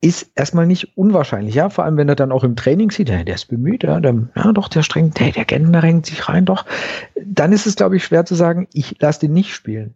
[0.00, 3.24] Ist erstmal nicht unwahrscheinlich, ja, vor allem wenn er dann auch im Training sieht, ja,
[3.24, 6.44] der ist bemüht, ja, der, ja doch, der strengt, hey, der Gentner renkt sich rein,
[6.44, 6.64] doch,
[7.24, 9.94] dann ist es, glaube ich, schwer zu sagen, ich lasse den nicht spielen.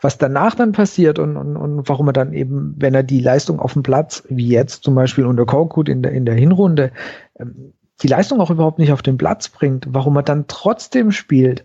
[0.00, 3.60] Was danach dann passiert und, und, und warum er dann eben, wenn er die Leistung
[3.60, 6.90] auf dem Platz, wie jetzt zum Beispiel unter Korkut in der, in der Hinrunde,
[7.38, 7.72] ähm,
[8.02, 11.64] die Leistung auch überhaupt nicht auf den Platz bringt, warum er dann trotzdem spielt,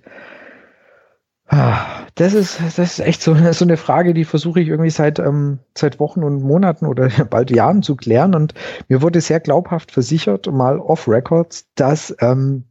[1.49, 5.19] Ah, das ist, das ist echt so, so eine Frage, die versuche ich irgendwie seit,
[5.19, 8.35] ähm, seit Wochen und Monaten oder bald Jahren zu klären.
[8.35, 8.53] Und
[8.89, 12.65] mir wurde sehr glaubhaft versichert, mal off Records, dass ähm,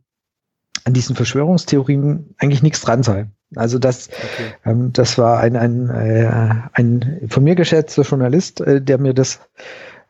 [0.84, 3.28] an diesen Verschwörungstheorien eigentlich nichts dran sei.
[3.54, 4.54] Also das, okay.
[4.64, 9.40] ähm, das war ein, ein, äh, ein von mir geschätzter Journalist, äh, der mir das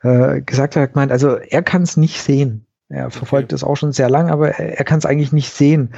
[0.02, 2.65] äh, gesagt hat, gemeint, also er kann es nicht sehen.
[2.88, 3.72] Er verfolgt es okay.
[3.72, 5.90] auch schon sehr lang, aber er, er kann es eigentlich nicht sehen.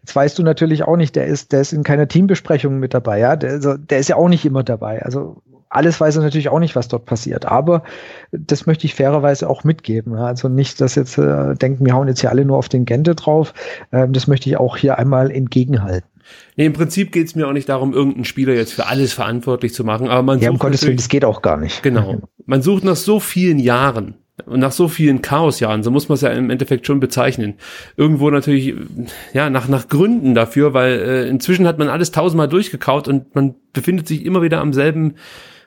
[0.00, 3.20] Jetzt weißt du natürlich auch nicht, der ist, der ist in keiner Teambesprechung mit dabei,
[3.20, 3.36] ja.
[3.36, 5.02] Der, also, der ist ja auch nicht immer dabei.
[5.02, 7.46] Also alles weiß er natürlich auch nicht, was dort passiert.
[7.46, 7.82] Aber
[8.30, 10.14] das möchte ich fairerweise auch mitgeben.
[10.14, 13.14] Also nicht, dass jetzt äh, denken, wir hauen jetzt hier alle nur auf den Gente
[13.14, 13.54] drauf.
[13.90, 16.08] Ähm, das möchte ich auch hier einmal entgegenhalten.
[16.56, 19.74] Nee, im Prinzip geht es mir auch nicht darum, irgendeinen Spieler jetzt für alles verantwortlich
[19.74, 20.08] zu machen.
[20.08, 21.82] Aber man ja, um Gottes Willen, das geht auch gar nicht.
[21.82, 22.20] Genau.
[22.46, 24.16] Man sucht nach so vielen Jahren
[24.46, 27.54] nach so vielen Chaosjahren, so muss man es ja im Endeffekt schon bezeichnen.
[27.96, 28.74] Irgendwo natürlich,
[29.32, 33.54] ja, nach, nach Gründen dafür, weil äh, inzwischen hat man alles tausendmal durchgekaut und man
[33.72, 35.14] befindet sich immer wieder am selben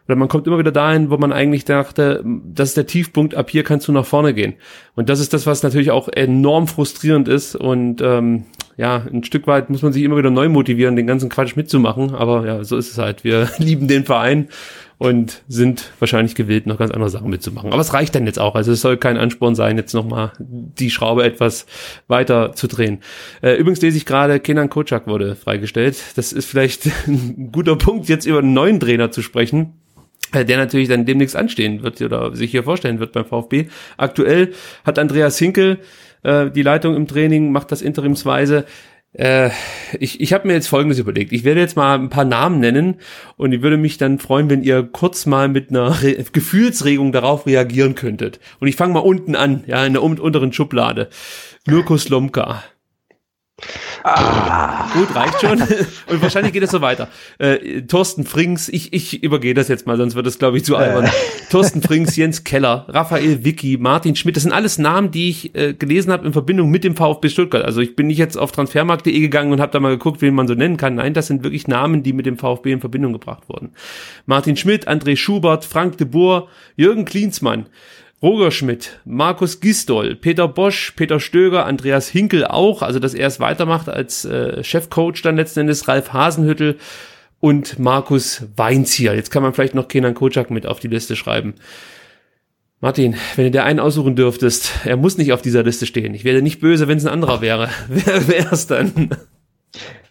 [0.08, 3.50] oder man kommt immer wieder dahin, wo man eigentlich dachte, das ist der Tiefpunkt, ab
[3.50, 4.54] hier kannst du nach vorne gehen.
[4.96, 7.56] Und das ist das, was natürlich auch enorm frustrierend ist.
[7.56, 8.46] Und ähm,
[8.78, 12.14] ja, ein Stück weit muss man sich immer wieder neu motivieren, den ganzen Quatsch mitzumachen.
[12.14, 13.24] Aber ja, so ist es halt.
[13.24, 14.50] Wir lieben den Verein
[14.98, 17.72] und sind wahrscheinlich gewillt, noch ganz andere Sachen mitzumachen.
[17.72, 18.56] Aber es reicht dann jetzt auch.
[18.56, 21.66] Also es soll kein Ansporn sein, jetzt nochmal die Schraube etwas
[22.08, 23.00] weiter zu drehen.
[23.42, 25.98] Äh, übrigens lese ich gerade, Kenan Kocak wurde freigestellt.
[26.16, 29.74] Das ist vielleicht ein guter Punkt, jetzt über einen neuen Trainer zu sprechen
[30.32, 33.68] äh, der natürlich dann demnächst anstehen wird oder sich hier vorstellen wird beim VfB.
[33.98, 35.80] Aktuell hat Andreas Hinkel
[36.24, 38.66] äh, die Leitung im Training, macht das interimsweise.
[39.18, 39.50] Äh,
[40.00, 41.32] ich ich habe mir jetzt Folgendes überlegt.
[41.32, 42.96] Ich werde jetzt mal ein paar Namen nennen
[43.38, 47.46] und ich würde mich dann freuen, wenn ihr kurz mal mit einer Re Gefühlsregung darauf
[47.46, 48.40] reagieren könntet.
[48.60, 51.10] Und ich fange mal unten an, ja, in der unteren Schublade.
[51.66, 52.64] Mirko Slomka.
[54.08, 54.88] Ah.
[54.94, 55.60] Gut, reicht schon.
[56.08, 57.08] Und wahrscheinlich geht es so weiter.
[57.40, 60.76] Äh, Thorsten Frings, ich, ich übergehe das jetzt mal, sonst wird es, glaube ich, zu
[60.76, 61.06] albern.
[61.06, 61.10] Äh.
[61.50, 65.74] Thorsten Frings, Jens Keller, Raphael Vicky, Martin Schmidt, das sind alles Namen, die ich äh,
[65.74, 67.66] gelesen habe in Verbindung mit dem VfB Stuttgart.
[67.66, 70.48] Also ich bin nicht jetzt auf transfermarkt.de gegangen und habe da mal geguckt, wen man
[70.48, 70.96] so nennen kann.
[70.96, 73.72] Nein, das sind wirklich Namen, die mit dem VfB in Verbindung gebracht wurden.
[74.28, 77.66] Martin Schmidt, André Schubert, Frank de Boer, Jürgen Klinsmann,
[78.22, 83.40] Roger Schmidt, Markus Gistol, Peter Bosch, Peter Stöger, Andreas Hinkel auch, also dass er es
[83.40, 86.78] weitermacht als äh, Chefcoach dann letzten Endes, Ralf Hasenhüttel
[87.42, 89.16] und Markus Weinzierl.
[89.16, 91.56] Jetzt kann man vielleicht noch Kenan Kocak mit auf die Liste schreiben.
[92.80, 96.14] Martin, wenn du dir einen aussuchen dürftest, er muss nicht auf dieser Liste stehen.
[96.14, 97.70] Ich wäre nicht böse, wenn es ein anderer wäre.
[97.90, 99.10] Wer wäre es dann?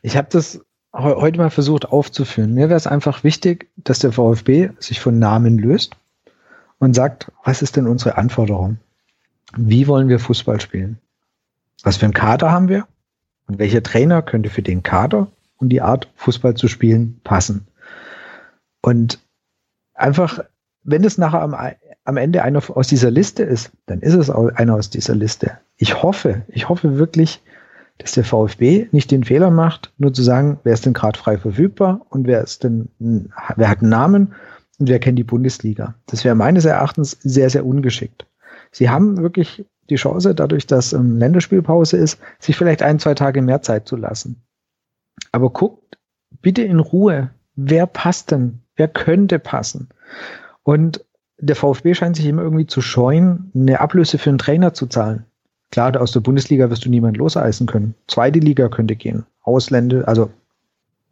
[0.02, 0.60] Ich habe das
[0.92, 2.52] heute mal versucht aufzuführen.
[2.52, 5.96] Mir wäre es einfach wichtig, dass der VfB sich von Namen löst
[6.78, 8.78] und sagt, was ist denn unsere Anforderung?
[9.56, 10.98] Wie wollen wir Fußball spielen?
[11.82, 12.86] Was für einen Kader haben wir?
[13.46, 17.66] Und welcher Trainer könnte für den Kader und die Art, Fußball zu spielen, passen?
[18.80, 19.20] Und
[19.94, 20.40] einfach,
[20.82, 21.54] wenn es nachher am,
[22.04, 25.58] am Ende einer aus dieser Liste ist, dann ist es einer aus dieser Liste.
[25.76, 27.42] Ich hoffe, ich hoffe wirklich,
[27.98, 31.38] dass der VfB nicht den Fehler macht, nur zu sagen, wer ist denn gerade frei
[31.38, 34.34] verfügbar und wer ist denn, wer hat einen Namen
[34.78, 35.94] und wer kennt die Bundesliga?
[36.06, 38.26] Das wäre meines Erachtens sehr, sehr ungeschickt.
[38.70, 43.42] Sie haben wirklich die Chance, dadurch, dass ähm, Länderspielpause ist, sich vielleicht ein, zwei Tage
[43.42, 44.42] mehr Zeit zu lassen.
[45.30, 45.98] Aber guckt
[46.42, 48.60] bitte in Ruhe, wer passt denn?
[48.76, 49.88] Wer könnte passen?
[50.62, 51.04] Und
[51.38, 55.24] der VfB scheint sich immer irgendwie zu scheuen, eine Ablöse für einen Trainer zu zahlen.
[55.70, 57.94] Klar, aus der Bundesliga wirst du niemand loseisen können.
[58.06, 59.26] Zweite Liga könnte gehen.
[59.42, 60.30] Ausländer, also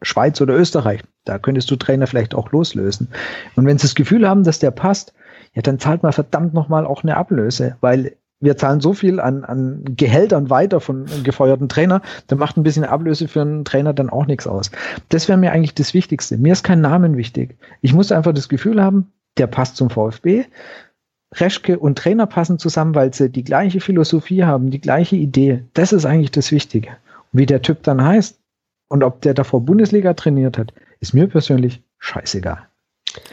[0.02, 1.02] Schweiz oder Österreich.
[1.24, 3.08] Da könntest du Trainer vielleicht auch loslösen.
[3.56, 5.14] Und wenn sie das Gefühl haben, dass der passt,
[5.54, 9.44] ja, dann zahlt mal verdammt nochmal auch eine Ablöse, weil wir zahlen so viel an,
[9.44, 14.10] an Gehältern weiter von gefeuerten Trainer, dann macht ein bisschen Ablöse für einen Trainer dann
[14.10, 14.72] auch nichts aus.
[15.10, 16.36] Das wäre mir eigentlich das Wichtigste.
[16.36, 17.56] Mir ist kein Namen wichtig.
[17.82, 20.44] Ich muss einfach das Gefühl haben, der passt zum VfB.
[21.34, 25.64] Reschke und Trainer passen zusammen, weil sie die gleiche Philosophie haben, die gleiche Idee.
[25.72, 26.88] Das ist eigentlich das Wichtige.
[27.32, 28.38] Und wie der Typ dann heißt
[28.88, 32.68] und ob der davor Bundesliga trainiert hat, ist mir persönlich scheißegal.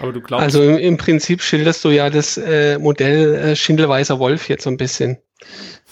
[0.02, 0.44] Aber du glaubst.
[0.44, 4.70] Also im, im Prinzip schilderst du ja das äh, Modell äh, Schindelweiser Wolf jetzt so
[4.70, 5.18] ein bisschen.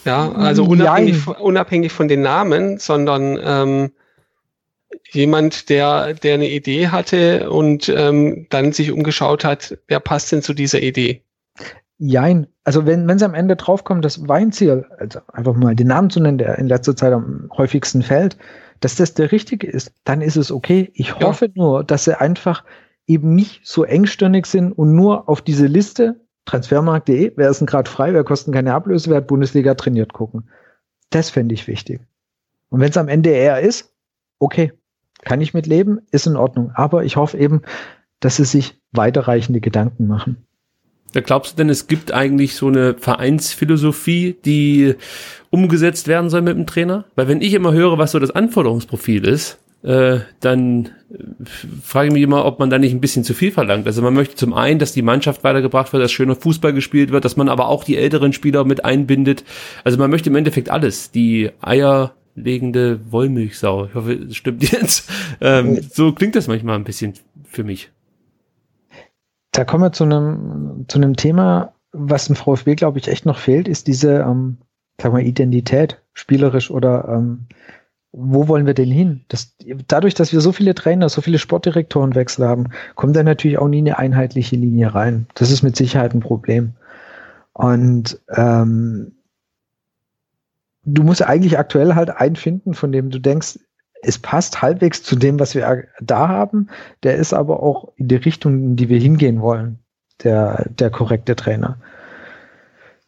[0.04, 3.92] Ja, also unabhängig, von, unabhängig von den Namen, sondern ähm,
[5.12, 10.42] jemand, der, der eine Idee hatte und ähm, dann sich umgeschaut hat, wer passt denn
[10.42, 11.24] zu dieser Idee?
[11.98, 12.48] Jein.
[12.64, 16.20] Also wenn, wenn es am Ende draufkommt, das Weinziel, also einfach mal den Namen zu
[16.20, 18.38] nennen, der in letzter Zeit am häufigsten fällt,
[18.80, 20.92] dass das der richtige ist, dann ist es okay.
[20.94, 21.52] Ich hoffe ja.
[21.56, 22.64] nur, dass sie einfach
[23.08, 27.90] eben nicht so engstirnig sind und nur auf diese Liste transfermarkt.de, wer ist denn gerade
[27.90, 30.50] frei, wer kosten keine Ablöse, wer hat Bundesliga trainiert gucken.
[31.10, 32.02] Das fände ich wichtig.
[32.70, 33.94] Und wenn es am Ende er ist,
[34.40, 34.74] okay,
[35.22, 36.72] kann ich mit leben, ist in Ordnung.
[36.74, 37.62] Aber ich hoffe eben,
[38.20, 40.47] dass sie sich weiterreichende Gedanken machen.
[41.22, 44.96] Glaubst du denn, es gibt eigentlich so eine Vereinsphilosophie, die
[45.50, 47.06] umgesetzt werden soll mit dem Trainer?
[47.16, 51.46] Weil wenn ich immer höre, was so das Anforderungsprofil ist, äh, dann äh,
[51.82, 53.88] frage ich mich immer, ob man da nicht ein bisschen zu viel verlangt.
[53.88, 57.26] Also man möchte zum einen, dass die Mannschaft weitergebracht wird, dass schöner Fußball gespielt wird,
[57.26, 59.44] dass man aber auch die älteren Spieler mit einbindet.
[59.84, 61.12] Also man möchte im Endeffekt alles.
[61.12, 63.86] Die eierlegende Wollmilchsau.
[63.86, 65.10] Ich hoffe, es stimmt jetzt.
[65.42, 67.14] Ähm, so klingt das manchmal ein bisschen
[67.50, 67.90] für mich
[69.58, 73.40] da kommen wir zu einem, zu einem Thema, was im VfB, glaube ich, echt noch
[73.40, 74.58] fehlt, ist diese, ähm,
[75.02, 77.48] sag mal, Identität, spielerisch oder ähm,
[78.12, 79.26] wo wollen wir denn hin?
[79.30, 79.56] Das,
[79.88, 83.80] dadurch, dass wir so viele Trainer, so viele Sportdirektorenwechsel haben, kommt da natürlich auch nie
[83.80, 85.26] eine einheitliche Linie rein.
[85.34, 86.74] Das ist mit Sicherheit ein Problem.
[87.54, 89.14] Und ähm,
[90.84, 93.58] du musst eigentlich aktuell halt einen finden, von dem du denkst,
[94.02, 96.68] es passt halbwegs zu dem, was wir da haben.
[97.04, 99.80] Der ist aber auch in die Richtung, in die wir hingehen wollen,
[100.24, 101.78] der, der korrekte Trainer.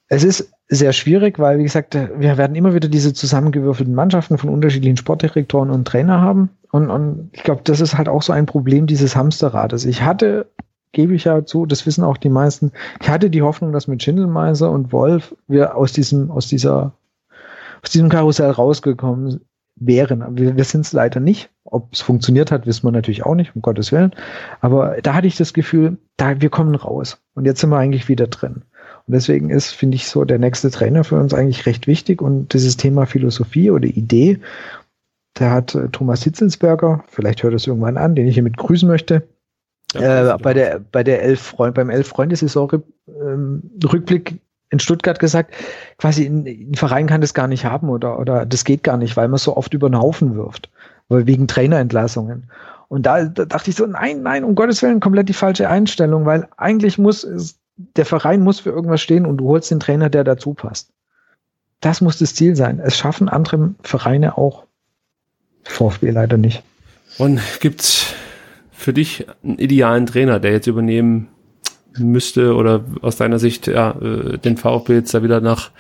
[0.08, 4.50] Es ist sehr schwierig, weil, wie gesagt, wir werden immer wieder diese zusammengewürfelten Mannschaften von
[4.50, 6.50] unterschiedlichen Sportdirektoren und Trainer haben.
[6.72, 9.86] Und, und ich glaube, das ist halt auch so ein Problem dieses Hamsterrades.
[9.86, 10.48] Ich hatte,
[10.92, 12.72] gebe ich ja zu, das wissen auch die meisten,
[13.02, 16.94] ich hatte die Hoffnung, dass mit Schindelmeiser und Wolf wir aus diesem, aus dieser,
[17.82, 19.42] aus diesem Karussell rausgekommen
[19.80, 20.38] wären.
[20.38, 21.49] Wir, wir sind es leider nicht.
[21.63, 24.11] Ob es funktioniert hat, wissen wir natürlich auch nicht, um Gottes Willen.
[24.61, 27.21] Aber da hatte ich das Gefühl, da, wir kommen raus.
[27.36, 28.63] Und jetzt sind wir eigentlich wieder drin.
[29.07, 32.21] Und deswegen ist, finde ich, so der nächste Trainer für uns eigentlich recht wichtig.
[32.21, 34.39] Und dieses Thema Philosophie oder Idee,
[35.34, 39.23] da hat äh, Thomas Hitzelsberger, vielleicht hört es irgendwann an, den ich hiermit grüßen möchte,
[39.93, 44.39] ja, äh, bei der, bei der elf Freund, beim elf Freunde Saison ähm, Rückblick
[44.70, 45.53] in Stuttgart gesagt,
[45.97, 49.17] quasi ein, ein Verein kann das gar nicht haben oder, oder das geht gar nicht,
[49.17, 50.70] weil man so oft über den Haufen wirft.
[51.11, 52.51] Wegen Trainerentlassungen.
[52.88, 56.26] Und da, da dachte ich so, nein, nein, um Gottes Willen, komplett die falsche Einstellung,
[56.26, 57.55] weil eigentlich muss
[57.95, 60.91] der Verein muss für irgendwas stehen und du holst den Trainer, der dazu passt.
[61.80, 62.80] Das muss das Ziel sein.
[62.80, 64.65] Es schaffen andere Vereine auch.
[65.63, 66.61] VfB leider nicht.
[67.17, 68.13] Und gibt's
[68.72, 71.30] für dich einen idealen Trainer, der jetzt übernehmen
[71.98, 75.72] müsste oder aus deiner Sicht ja, äh, den VfB jetzt da wieder nach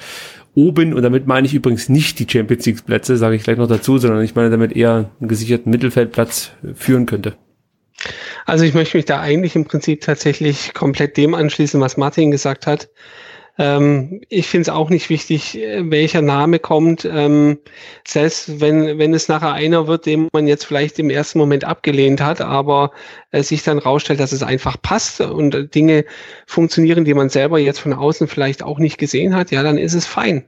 [0.55, 3.67] oben und damit meine ich übrigens nicht die Champions League Plätze, sage ich gleich noch
[3.67, 7.35] dazu, sondern ich meine damit eher einen gesicherten Mittelfeldplatz führen könnte.
[8.45, 12.65] Also ich möchte mich da eigentlich im Prinzip tatsächlich komplett dem anschließen, was Martin gesagt
[12.65, 12.89] hat.
[13.59, 17.03] Ähm, ich finde es auch nicht wichtig, äh, welcher Name kommt.
[17.05, 17.59] Ähm,
[18.07, 22.21] selbst wenn, wenn es nachher einer wird, den man jetzt vielleicht im ersten Moment abgelehnt
[22.21, 22.91] hat, aber
[23.31, 26.05] äh, sich dann rausstellt, dass es einfach passt und Dinge
[26.47, 29.93] funktionieren, die man selber jetzt von außen vielleicht auch nicht gesehen hat, ja, dann ist
[29.93, 30.45] es fein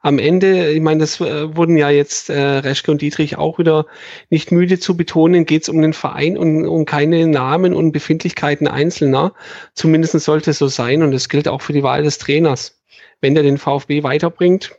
[0.00, 3.86] am Ende, ich meine, das äh, wurden ja jetzt äh, Reschke und Dietrich auch wieder
[4.30, 8.66] nicht müde zu betonen, geht es um den Verein und um keine Namen und Befindlichkeiten
[8.66, 9.32] Einzelner.
[9.74, 12.80] Zumindest sollte es so sein und das gilt auch für die Wahl des Trainers.
[13.20, 14.72] Wenn der den VfB weiterbringt,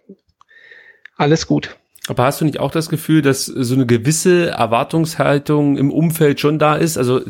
[1.16, 1.78] alles gut.
[2.10, 6.60] Aber hast du nicht auch das Gefühl, dass so eine gewisse Erwartungshaltung im Umfeld schon
[6.60, 6.98] da ist?
[6.98, 7.22] Also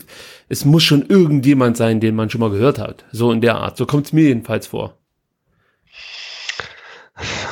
[0.50, 3.06] es muss schon irgendjemand sein, den man schon mal gehört hat.
[3.12, 3.78] So in der Art.
[3.78, 4.98] So kommt es mir jedenfalls vor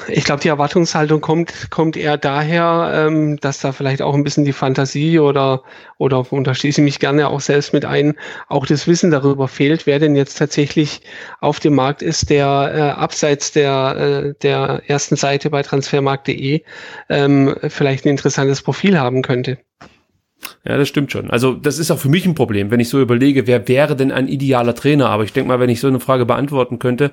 [0.07, 4.43] ich glaube, die Erwartungshaltung kommt, kommt eher daher, ähm, dass da vielleicht auch ein bisschen
[4.43, 5.62] die Fantasie oder,
[5.97, 8.16] oder und ich mich gerne auch selbst mit ein,
[8.47, 11.01] auch das Wissen darüber fehlt, wer denn jetzt tatsächlich
[11.41, 16.64] auf dem Markt ist, der äh, abseits der, äh, der ersten Seite bei transfermarkt.de
[17.09, 19.59] ähm, vielleicht ein interessantes Profil haben könnte.
[20.66, 21.30] Ja, das stimmt schon.
[21.30, 24.12] Also das ist auch für mich ein Problem, wenn ich so überlege, wer wäre denn
[24.12, 25.09] ein idealer Trainer.
[25.09, 27.12] Aber ich denke mal, wenn ich so eine Frage beantworten könnte,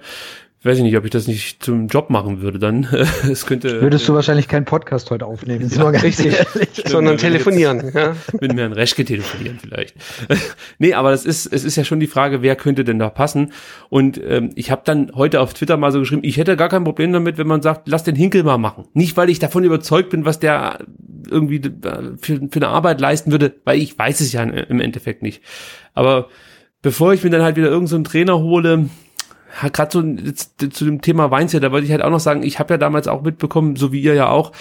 [0.64, 2.84] weiß ich nicht, ob ich das nicht zum Job machen würde dann.
[3.30, 3.80] es könnte.
[3.80, 6.36] Würdest du wahrscheinlich keinen Podcast heute aufnehmen, ja, richtig,
[6.84, 7.92] sondern telefonieren.
[7.94, 8.16] Ja.
[8.40, 9.94] Mit mir ein Reschke telefonieren vielleicht.
[10.78, 13.52] nee, aber das ist, es ist ja schon die Frage, wer könnte denn da passen?
[13.88, 16.84] Und ähm, ich habe dann heute auf Twitter mal so geschrieben, ich hätte gar kein
[16.84, 18.86] Problem damit, wenn man sagt, lass den Hinkel mal machen.
[18.94, 20.80] Nicht, weil ich davon überzeugt bin, was der
[21.30, 25.22] irgendwie äh, für, für eine Arbeit leisten würde, weil ich weiß es ja im Endeffekt
[25.22, 25.42] nicht.
[25.94, 26.28] Aber
[26.82, 28.88] bevor ich mir dann halt wieder irgendeinen so Trainer hole,
[29.72, 32.74] gerade so zu dem Thema Weinzell, da wollte ich halt auch noch sagen, ich habe
[32.74, 34.53] ja damals auch mitbekommen, so wie ihr ja auch,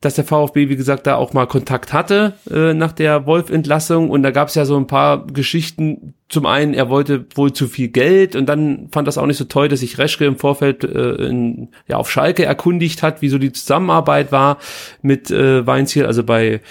[0.00, 4.22] dass der VfB, wie gesagt, da auch mal Kontakt hatte äh, nach der Wolf-Entlassung und
[4.22, 6.14] da gab es ja so ein paar Geschichten.
[6.30, 9.44] Zum einen, er wollte wohl zu viel Geld und dann fand das auch nicht so
[9.44, 13.36] toll, dass sich Reschke im Vorfeld äh, in, ja, auf Schalke erkundigt hat, wie so
[13.36, 14.58] die Zusammenarbeit war
[15.02, 16.62] mit äh, Weinziel, also bei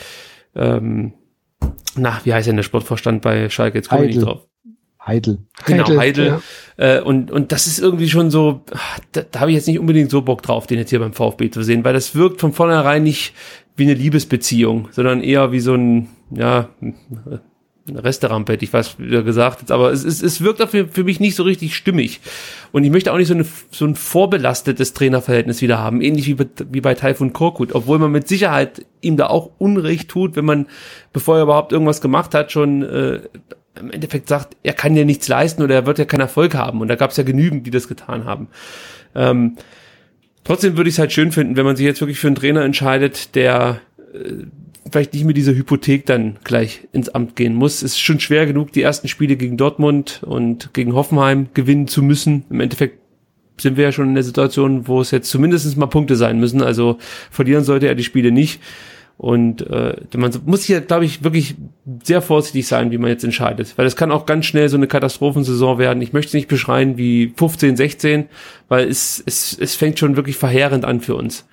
[0.56, 1.14] ähm,
[1.96, 3.78] na, wie heißt denn der Sportvorstand bei Schalke?
[3.78, 4.49] Jetzt komme ich nicht drauf.
[5.06, 5.40] Heidel.
[5.66, 6.00] Genau, Heidel.
[6.00, 6.42] Heidel.
[6.78, 6.98] Ja.
[6.98, 8.62] Äh, und, und das ist irgendwie schon so,
[9.14, 11.50] da, da habe ich jetzt nicht unbedingt so Bock drauf, den jetzt hier beim VfB
[11.50, 13.34] zu sehen, weil das wirkt von vornherein nicht
[13.76, 16.70] wie eine Liebesbeziehung, sondern eher wie so ein, ja,
[17.88, 19.72] hätte ich fast wieder gesagt.
[19.72, 22.20] Aber es, es, es wirkt für, für mich nicht so richtig stimmig.
[22.72, 26.36] Und ich möchte auch nicht so, eine, so ein vorbelastetes Trainerverhältnis wieder haben, ähnlich wie
[26.36, 30.46] bei, wie bei Taifun Korkut, obwohl man mit Sicherheit ihm da auch Unrecht tut, wenn
[30.46, 30.68] man,
[31.14, 33.22] bevor er überhaupt irgendwas gemacht hat, schon äh,
[33.80, 36.82] im Endeffekt sagt, er kann ja nichts leisten oder er wird ja keinen Erfolg haben.
[36.82, 38.48] Und da gab es ja genügend, die das getan haben.
[39.16, 39.56] Ähm,
[40.44, 42.64] trotzdem würde ich es halt schön finden, wenn man sich jetzt wirklich für einen Trainer
[42.64, 43.82] entscheidet, der
[44.14, 44.46] äh,
[44.92, 47.78] vielleicht nicht mit dieser Hypothek dann gleich ins Amt gehen muss.
[47.82, 52.02] Es ist schon schwer genug, die ersten Spiele gegen Dortmund und gegen Hoffenheim gewinnen zu
[52.02, 52.46] müssen.
[52.50, 53.00] Im Endeffekt
[53.62, 56.62] sind wir ja schon in der Situation, wo es jetzt zumindest mal Punkte sein müssen.
[56.62, 56.98] Also
[57.30, 58.62] verlieren sollte er die Spiele nicht.
[59.20, 61.56] Und äh, man muss hier, glaube ich, wirklich
[62.04, 63.78] sehr vorsichtig sein, wie man jetzt entscheidet.
[63.78, 66.02] Weil es kann auch ganz schnell so eine Katastrophensaison werden.
[66.02, 68.30] Ich möchte es nicht beschreien wie 15, 16,
[68.70, 71.46] weil es, es, es fängt schon wirklich verheerend an für uns.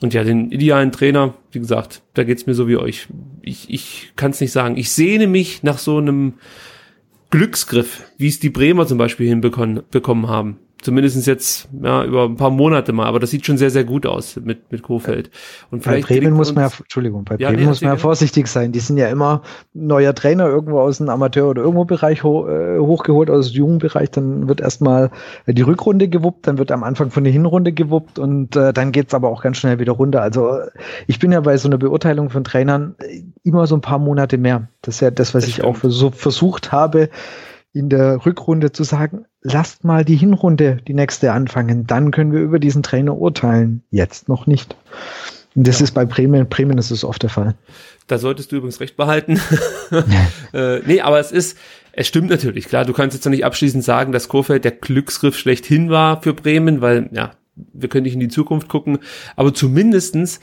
[0.00, 3.08] Und ja, den idealen Trainer, wie gesagt, da geht's mir so wie euch.
[3.42, 4.78] Ich, ich kann es nicht sagen.
[4.78, 6.34] Ich sehne mich nach so einem
[7.28, 10.60] Glücksgriff, wie es die Bremer zum Beispiel hinbekommen bekommen haben.
[10.82, 14.04] Zumindest jetzt ja, über ein paar Monate mal, aber das sieht schon sehr, sehr gut
[14.04, 15.30] aus mit, mit Kofeld.
[15.70, 18.46] Und bei Bremen muss man ja, Entschuldigung, bei ja, Bremen nee, muss man ja vorsichtig
[18.46, 18.72] sein.
[18.72, 22.78] Die sind ja immer neuer Trainer irgendwo aus dem Amateur- oder irgendwo Bereich ho äh,
[22.78, 24.10] hochgeholt, aus dem Jugendbereich.
[24.10, 25.10] Dann wird erstmal
[25.46, 29.14] die Rückrunde gewuppt, dann wird am Anfang von der Hinrunde gewuppt und äh, dann geht's
[29.14, 30.20] aber auch ganz schnell wieder runter.
[30.20, 30.58] Also
[31.06, 32.96] ich bin ja bei so einer Beurteilung von Trainern
[33.44, 34.68] immer so ein paar Monate mehr.
[34.82, 35.68] Das ist ja das, was das ich stimmt.
[35.68, 37.08] auch so versucht habe,
[37.76, 42.40] in der Rückrunde zu sagen, lasst mal die Hinrunde, die nächste anfangen, dann können wir
[42.40, 43.82] über diesen Trainer urteilen.
[43.90, 44.76] Jetzt noch nicht.
[45.54, 45.84] Und das ja.
[45.84, 47.54] ist bei Bremen, Bremen ist es oft der Fall.
[48.06, 49.40] Da solltest du übrigens recht behalten.
[50.52, 51.58] äh, nee, aber es ist,
[51.92, 55.36] es stimmt natürlich, klar, du kannst jetzt noch nicht abschließend sagen, dass Kofeld der Glücksgriff
[55.36, 58.98] schlechthin war für Bremen, weil, ja, wir können nicht in die Zukunft gucken,
[59.34, 60.40] aber zumindestens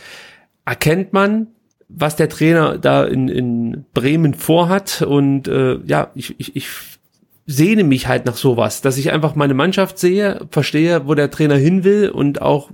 [0.66, 1.48] erkennt man,
[1.90, 6.68] was der Trainer da in, in Bremen vorhat und äh, ja, ich, ich, ich
[7.46, 11.56] sehne mich halt nach sowas, dass ich einfach meine Mannschaft sehe, verstehe, wo der Trainer
[11.56, 12.72] hin will und auch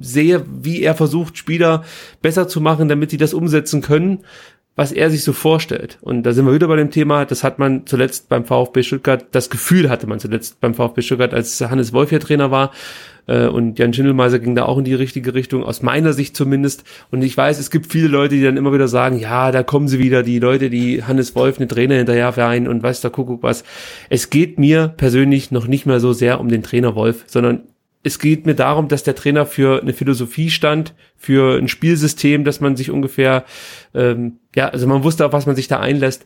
[0.00, 1.84] sehe, wie er versucht, Spieler
[2.22, 4.24] besser zu machen, damit sie das umsetzen können,
[4.74, 5.98] was er sich so vorstellt.
[6.00, 9.26] Und da sind wir wieder bei dem Thema, das hat man zuletzt beim VfB Stuttgart,
[9.32, 12.72] das Gefühl hatte man zuletzt beim VfB Stuttgart, als Hannes Wolf hier Trainer war,
[13.26, 16.84] äh, und Jan Schindelmeiser ging da auch in die richtige Richtung, aus meiner Sicht zumindest.
[17.10, 19.88] Und ich weiß, es gibt viele Leute, die dann immer wieder sagen, ja, da kommen
[19.88, 23.42] sie wieder, die Leute, die Hannes Wolf eine Trainer hinterher vereinen und weiß der Kuckuck
[23.42, 23.64] was.
[24.08, 27.62] Es geht mir persönlich noch nicht mehr so sehr um den Trainer Wolf, sondern
[28.02, 32.60] es geht mir darum, dass der Trainer für eine Philosophie stand, für ein Spielsystem, dass
[32.60, 33.44] man sich ungefähr,
[33.94, 36.24] ähm, ja, also man wusste, auf was man sich da einlässt.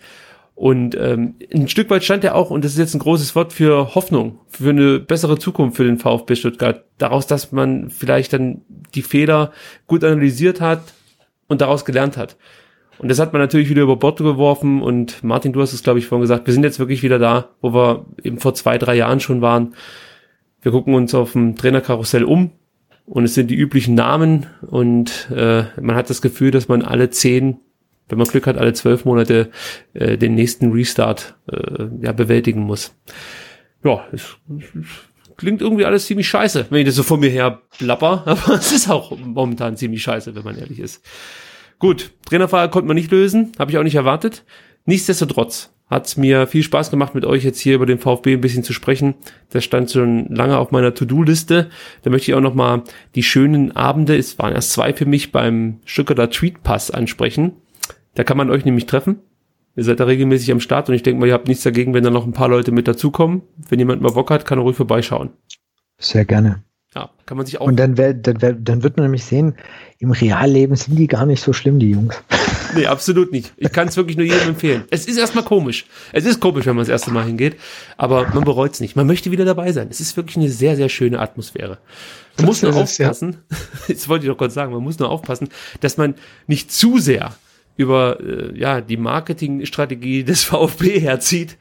[0.55, 3.52] Und ähm, ein Stück weit stand er auch, und das ist jetzt ein großes Wort
[3.52, 6.84] für Hoffnung, für eine bessere Zukunft für den VfB Stuttgart.
[6.98, 8.62] Daraus, dass man vielleicht dann
[8.94, 9.52] die Fehler
[9.88, 10.94] gut analysiert hat
[11.48, 12.36] und daraus gelernt hat.
[12.98, 14.80] Und das hat man natürlich wieder über Bord geworfen.
[14.80, 17.50] Und Martin, du hast es, glaube ich, vorhin gesagt, wir sind jetzt wirklich wieder da,
[17.61, 19.74] wo wir eben vor zwei, drei Jahren schon waren.
[20.62, 22.52] Wir gucken uns auf dem Trainerkarussell um
[23.05, 27.11] und es sind die üblichen Namen und äh, man hat das Gefühl, dass man alle
[27.11, 27.59] zehn
[28.09, 29.50] wenn man Glück hat, alle zwölf Monate
[29.92, 32.94] äh, den nächsten Restart äh, ja, bewältigen muss.
[33.82, 37.62] Ja, es, es klingt irgendwie alles ziemlich scheiße, wenn ich das so vor mir her
[37.78, 41.05] plapper, aber es ist auch momentan ziemlich scheiße, wenn man ehrlich ist.
[41.78, 44.44] Gut, Trainerfrage konnte man nicht lösen, habe ich auch nicht erwartet.
[44.86, 48.64] Nichtsdestotrotz hat mir viel Spaß gemacht, mit euch jetzt hier über den VfB ein bisschen
[48.64, 49.14] zu sprechen.
[49.50, 51.70] Das stand schon lange auf meiner To-Do-Liste.
[52.02, 52.84] Da möchte ich auch noch mal
[53.14, 57.52] die schönen Abende, es waren erst zwei für mich, beim Stuttgarter Tweet Pass ansprechen.
[58.14, 59.20] Da kann man euch nämlich treffen.
[59.76, 62.04] Ihr seid da regelmäßig am Start und ich denke mal, ihr habt nichts dagegen, wenn
[62.04, 63.42] da noch ein paar Leute mit dazukommen.
[63.68, 65.30] Wenn jemand mal Bock hat, kann er ruhig vorbeischauen.
[65.98, 66.62] Sehr gerne.
[66.94, 67.66] Ja, kann man sich auch.
[67.66, 69.56] Und dann, wär, dann, wär, dann wird man nämlich sehen,
[69.98, 72.22] im Realleben sind die gar nicht so schlimm, die Jungs.
[72.76, 73.52] Nee, absolut nicht.
[73.56, 74.82] Ich kann es wirklich nur jedem empfehlen.
[74.90, 75.86] Es ist erstmal komisch.
[76.12, 77.56] Es ist komisch, wenn man das erste Mal hingeht,
[77.96, 78.96] aber man bereut es nicht.
[78.96, 79.86] Man möchte wieder dabei sein.
[79.92, 81.78] Es ist wirklich eine sehr, sehr schöne Atmosphäre.
[81.78, 81.78] Man
[82.38, 83.56] das muss nur aufpassen, ja.
[83.86, 85.50] jetzt wollte ich doch kurz sagen, man muss nur aufpassen,
[85.82, 86.16] dass man
[86.48, 87.36] nicht zu sehr
[87.77, 91.57] über äh, ja die Marketingstrategie des VfB herzieht,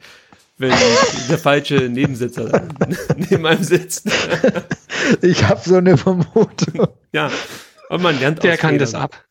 [0.58, 0.72] wenn
[1.28, 2.68] der falsche Nebensitzer
[3.16, 4.10] neben einem sitzt.
[5.22, 6.88] ich habe so eine Vermutung.
[7.12, 7.30] Ja,
[7.88, 9.24] aber man lernt Der kann das ab.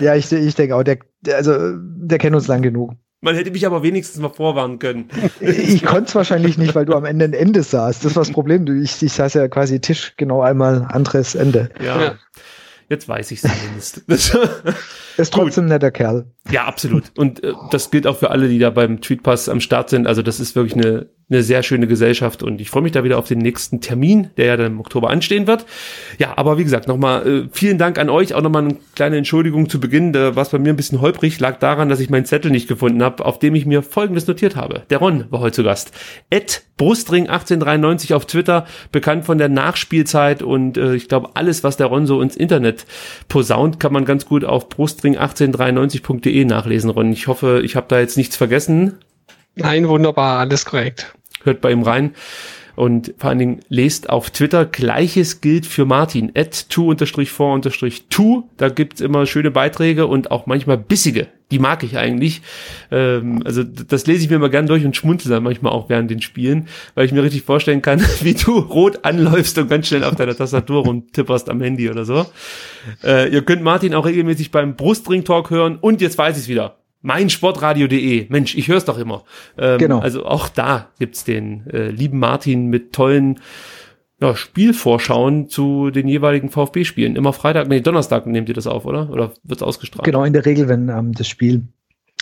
[0.00, 2.94] ja, ich, ich denke auch, der, der, also der kennt uns lang genug.
[3.22, 5.10] Man hätte mich aber wenigstens mal vorwarnen können.
[5.40, 8.02] Ich konnte es wahrscheinlich nicht, weil du am Ende ein Ende saßt.
[8.02, 8.66] Das war das Problem.
[8.82, 11.68] Ich, ich saß ja quasi Tisch genau einmal anderes Ende.
[11.84, 12.00] Ja.
[12.00, 12.14] ja.
[12.90, 13.98] Jetzt weiß ich zumindest.
[15.16, 16.26] ist trotzdem ein netter Kerl.
[16.50, 17.12] Ja, absolut.
[17.16, 20.08] Und äh, das gilt auch für alle, die da beim Tweetpass am Start sind.
[20.08, 23.18] Also das ist wirklich eine, eine sehr schöne Gesellschaft und ich freue mich da wieder
[23.18, 25.64] auf den nächsten Termin, der ja dann im Oktober anstehen wird.
[26.18, 28.34] Ja, aber wie gesagt, nochmal äh, vielen Dank an euch.
[28.34, 30.12] Auch nochmal eine kleine Entschuldigung zu Beginn.
[30.12, 32.68] Da war es bei mir ein bisschen holprig, lag daran, dass ich meinen Zettel nicht
[32.68, 34.82] gefunden habe, auf dem ich mir Folgendes notiert habe.
[34.90, 35.92] Der Ron war heute zu Gast.
[36.30, 41.76] Ed Brustring 1893 auf Twitter, bekannt von der Nachspielzeit und äh, ich glaube, alles, was
[41.76, 42.86] der Ron so ins Internet
[43.28, 47.12] posaunt, kann man ganz gut auf brustring1893.de nachlesen, Ron.
[47.12, 48.94] Ich hoffe, ich habe da jetzt nichts vergessen.
[49.56, 51.12] Nein, wunderbar, alles korrekt
[51.44, 52.14] hört bei ihm rein.
[52.76, 54.64] Und vor allen Dingen lest auf Twitter.
[54.64, 56.32] Gleiches gilt für Martin.
[56.34, 58.48] At to-for-to.
[58.56, 61.26] Da gibt's immer schöne Beiträge und auch manchmal bissige.
[61.50, 62.40] Die mag ich eigentlich.
[62.90, 66.10] Ähm, also das lese ich mir immer gern durch und schmunzel dann manchmal auch während
[66.10, 70.04] den Spielen, weil ich mir richtig vorstellen kann, wie du rot anläufst und ganz schnell
[70.04, 72.24] auf deiner Tastatur rumtipperst am Handy oder so.
[73.04, 76.79] Äh, ihr könnt Martin auch regelmäßig beim Brustring-Talk hören und jetzt weiß ich es wieder
[77.02, 78.26] meinsportradio.de.
[78.28, 79.24] Mensch, ich höre es doch immer.
[79.56, 80.00] Ähm, genau.
[80.00, 83.40] Also auch da gibt's den äh, lieben Martin mit tollen
[84.20, 87.16] ja, Spielvorschauen zu den jeweiligen VfB-Spielen.
[87.16, 89.10] Immer Freitag, nee, Donnerstag nehmt ihr das auf, oder?
[89.10, 90.04] Oder wird's ausgestrahlt?
[90.04, 91.62] Genau, in der Regel, wenn ähm, das Spiel,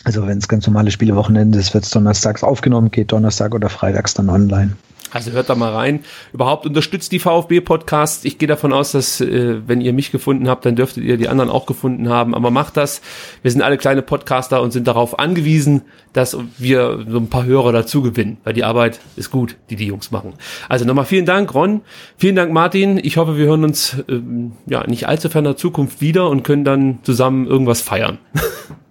[0.04, 4.30] also wenn es ganz normale Spielewochenende ist, wird's donnerstags aufgenommen, geht Donnerstag oder freitags dann
[4.30, 4.76] online.
[5.10, 6.00] Also hört da mal rein.
[6.32, 8.24] Überhaupt unterstützt die VfB-Podcasts.
[8.24, 11.28] Ich gehe davon aus, dass äh, wenn ihr mich gefunden habt, dann dürftet ihr die
[11.28, 12.34] anderen auch gefunden haben.
[12.34, 13.00] Aber macht das.
[13.42, 15.82] Wir sind alle kleine Podcaster und sind darauf angewiesen,
[16.12, 19.86] dass wir so ein paar Hörer dazu gewinnen, weil die Arbeit ist gut, die die
[19.86, 20.34] Jungs machen.
[20.68, 21.82] Also nochmal vielen Dank, Ron.
[22.16, 22.98] Vielen Dank, Martin.
[23.02, 26.98] Ich hoffe, wir hören uns ähm, ja nicht allzu ferner Zukunft wieder und können dann
[27.02, 28.18] zusammen irgendwas feiern.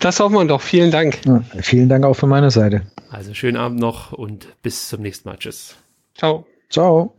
[0.00, 0.62] Das hoffen wir doch.
[0.62, 1.24] Vielen Dank.
[1.26, 2.82] Ja, vielen Dank auch von meiner Seite.
[3.10, 5.36] Also schönen Abend noch und bis zum nächsten Mal.
[5.36, 5.76] Tschüss.
[6.14, 6.46] Ciao.
[6.70, 7.14] Ciao.